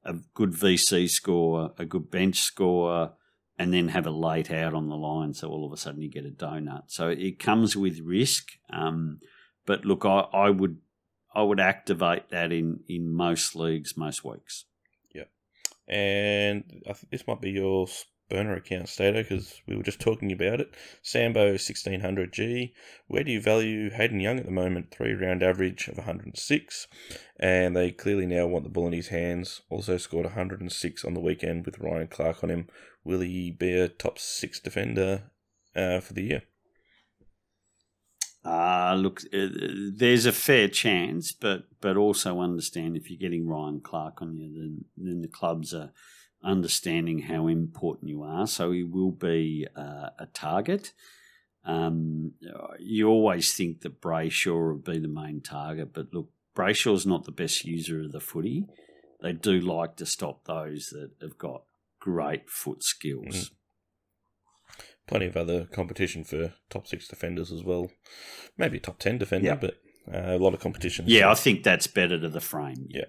a 0.09 0.15
good 0.33 0.51
VC 0.51 1.09
score, 1.09 1.73
a 1.77 1.85
good 1.85 2.09
bench 2.09 2.39
score, 2.39 3.13
and 3.59 3.73
then 3.73 3.89
have 3.89 4.07
a 4.07 4.11
late 4.11 4.49
out 4.49 4.73
on 4.73 4.89
the 4.89 4.95
line. 4.95 5.33
So 5.33 5.49
all 5.49 5.65
of 5.65 5.71
a 5.71 5.77
sudden 5.77 6.01
you 6.01 6.09
get 6.09 6.25
a 6.25 6.29
donut. 6.29 6.83
So 6.87 7.09
it 7.09 7.39
comes 7.39 7.75
with 7.75 7.99
risk. 7.99 8.49
Um, 8.71 9.19
but 9.65 9.85
look, 9.85 10.05
I, 10.05 10.25
I 10.33 10.49
would 10.49 10.77
I 11.33 11.41
would 11.43 11.59
activate 11.59 12.29
that 12.29 12.51
in, 12.51 12.81
in 12.87 13.11
most 13.11 13.55
leagues 13.55 13.97
most 13.97 14.23
weeks. 14.23 14.65
And 15.87 16.63
I 16.89 16.93
think 16.93 17.11
this 17.11 17.27
might 17.27 17.41
be 17.41 17.51
your 17.51 17.87
burner 18.29 18.55
account, 18.55 18.89
Stato, 18.89 19.21
because 19.21 19.61
we 19.67 19.75
were 19.75 19.83
just 19.83 19.99
talking 19.99 20.31
about 20.31 20.61
it. 20.61 20.73
Sambo 21.01 21.55
1600G. 21.55 22.71
Where 23.07 23.23
do 23.23 23.31
you 23.31 23.41
value 23.41 23.89
Hayden 23.91 24.19
Young 24.19 24.39
at 24.39 24.45
the 24.45 24.51
moment? 24.51 24.91
Three 24.91 25.13
round 25.13 25.43
average 25.43 25.87
of 25.87 25.97
106. 25.97 26.87
And 27.39 27.75
they 27.75 27.91
clearly 27.91 28.25
now 28.25 28.47
want 28.47 28.63
the 28.63 28.69
ball 28.69 28.87
in 28.87 28.93
his 28.93 29.09
hands. 29.09 29.61
Also 29.69 29.97
scored 29.97 30.25
106 30.25 31.05
on 31.05 31.13
the 31.13 31.19
weekend 31.19 31.65
with 31.65 31.79
Ryan 31.79 32.07
Clark 32.07 32.43
on 32.43 32.49
him. 32.49 32.67
Will 33.03 33.19
he 33.19 33.51
be 33.51 33.77
a 33.77 33.89
top 33.89 34.17
six 34.17 34.59
defender 34.59 35.31
uh, 35.75 35.99
for 35.99 36.13
the 36.13 36.23
year? 36.23 36.43
Uh, 38.45 38.95
look, 38.95 39.21
uh, 39.33 39.47
there's 39.95 40.25
a 40.25 40.31
fair 40.31 40.67
chance, 40.67 41.31
but 41.31 41.63
but 41.79 41.95
also 41.95 42.41
understand 42.41 42.97
if 42.97 43.09
you're 43.09 43.19
getting 43.19 43.47
Ryan 43.47 43.79
Clark 43.79 44.21
on 44.21 44.37
you, 44.37 44.51
then 44.53 44.85
then 44.97 45.21
the 45.21 45.27
clubs 45.27 45.73
are 45.73 45.91
understanding 46.43 47.19
how 47.19 47.47
important 47.47 48.09
you 48.09 48.21
are. 48.23 48.45
So 48.47 48.71
he 48.71 48.83
will 48.83 49.11
be 49.11 49.65
uh, 49.77 50.09
a 50.19 50.27
target. 50.33 50.93
Um, 51.65 52.33
you 52.79 53.07
always 53.07 53.53
think 53.53 53.81
that 53.81 54.01
Brayshaw 54.01 54.73
would 54.73 54.83
be 54.83 54.99
the 54.99 55.07
main 55.07 55.39
target, 55.39 55.93
but 55.93 56.13
look, 56.13 56.29
Brayshaw's 56.55 57.05
not 57.05 57.23
the 57.23 57.31
best 57.31 57.63
user 57.63 58.01
of 58.01 58.11
the 58.11 58.19
footy. 58.19 58.65
They 59.21 59.31
do 59.31 59.61
like 59.61 59.95
to 59.97 60.05
stop 60.05 60.43
those 60.43 60.87
that 60.89 61.11
have 61.21 61.37
got 61.37 61.63
great 61.99 62.49
foot 62.49 62.83
skills. 62.83 63.49
Mm. 63.49 63.51
Plenty 65.07 65.25
of 65.25 65.35
other 65.37 65.65
competition 65.65 66.23
for 66.23 66.53
top 66.69 66.87
six 66.87 67.07
defenders 67.07 67.51
as 67.51 67.63
well. 67.63 67.91
Maybe 68.57 68.79
top 68.79 68.99
10 68.99 69.17
defender, 69.17 69.47
Yeah. 69.47 69.55
but 69.55 69.75
uh, 70.13 70.35
a 70.35 70.39
lot 70.39 70.53
of 70.53 70.59
competition. 70.59 71.05
Yeah, 71.07 71.29
I 71.29 71.35
think 71.35 71.63
that's 71.63 71.87
better 71.87 72.19
to 72.19 72.29
the 72.29 72.39
frame. 72.41 72.87
Yeah. 72.89 73.05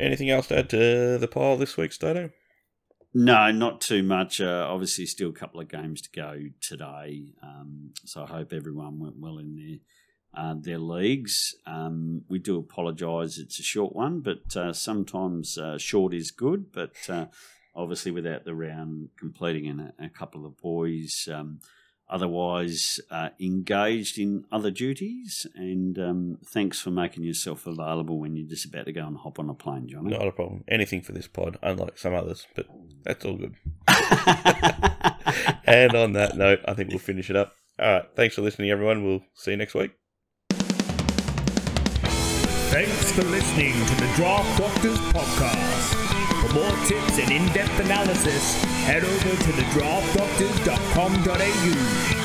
Anything 0.00 0.30
else 0.30 0.48
to 0.48 0.58
add 0.58 0.70
to 0.70 1.18
the 1.18 1.28
pile 1.28 1.56
this 1.56 1.76
week, 1.76 1.92
Stato? 1.92 2.30
No, 3.14 3.50
not 3.50 3.82
too 3.82 4.02
much. 4.02 4.40
Uh, 4.40 4.66
obviously, 4.68 5.04
still 5.04 5.28
a 5.28 5.34
couple 5.34 5.60
of 5.60 5.68
games 5.68 6.00
to 6.02 6.10
go 6.10 6.38
today. 6.62 7.34
Um, 7.42 7.90
so 8.06 8.22
I 8.22 8.26
hope 8.26 8.52
everyone 8.54 8.98
went 8.98 9.16
well 9.18 9.36
in 9.38 9.54
their 9.54 9.78
uh, 10.34 10.54
their 10.58 10.78
leagues. 10.78 11.54
Um, 11.66 12.22
we 12.30 12.38
do 12.38 12.58
apologise; 12.58 13.36
it's 13.36 13.60
a 13.60 13.62
short 13.62 13.94
one, 13.94 14.20
but 14.20 14.56
uh, 14.56 14.72
sometimes 14.72 15.58
uh, 15.58 15.76
short 15.76 16.14
is 16.14 16.30
good. 16.30 16.72
But 16.72 16.94
uh, 17.10 17.26
obviously, 17.74 18.12
without 18.12 18.44
the 18.44 18.54
round 18.54 19.10
completing 19.18 19.66
and 19.68 19.80
a, 19.80 20.06
a 20.06 20.08
couple 20.08 20.46
of 20.46 20.56
boys. 20.58 21.28
Um, 21.32 21.60
Otherwise, 22.12 23.00
uh, 23.10 23.30
engaged 23.40 24.18
in 24.18 24.44
other 24.52 24.70
duties, 24.70 25.46
and 25.54 25.98
um, 25.98 26.36
thanks 26.44 26.78
for 26.78 26.90
making 26.90 27.24
yourself 27.24 27.66
available 27.66 28.18
when 28.18 28.36
you're 28.36 28.46
just 28.46 28.66
about 28.66 28.84
to 28.84 28.92
go 28.92 29.06
and 29.06 29.16
hop 29.16 29.38
on 29.38 29.48
a 29.48 29.54
plane, 29.54 29.88
Johnny. 29.88 30.10
Not 30.10 30.28
a 30.28 30.32
problem. 30.32 30.62
Anything 30.68 31.00
for 31.00 31.12
this 31.12 31.26
pod, 31.26 31.56
unlike 31.62 31.96
some 31.96 32.12
others, 32.12 32.46
but 32.54 32.66
that's 33.02 33.24
all 33.24 33.38
good. 33.38 33.54
and 35.64 35.94
on 35.94 36.12
that 36.12 36.36
note, 36.36 36.60
I 36.66 36.74
think 36.74 36.90
we'll 36.90 36.98
finish 36.98 37.30
it 37.30 37.36
up. 37.36 37.54
All 37.78 37.90
right. 37.90 38.04
Thanks 38.14 38.34
for 38.34 38.42
listening, 38.42 38.70
everyone. 38.70 39.06
We'll 39.06 39.22
see 39.32 39.52
you 39.52 39.56
next 39.56 39.72
week. 39.72 39.92
Thanks 42.70 43.12
for 43.12 43.22
listening 43.22 43.72
to 43.72 43.94
the 43.94 44.12
Draft 44.16 44.58
Doctors 44.58 44.98
podcast. 44.98 46.01
For 46.42 46.52
more 46.54 46.72
tips 46.86 47.18
and 47.20 47.30
in-depth 47.30 47.78
analysis, 47.78 48.60
head 48.84 49.04
over 49.04 49.30
to 49.30 49.52
thedraftdoctors.com.au. 49.52 52.21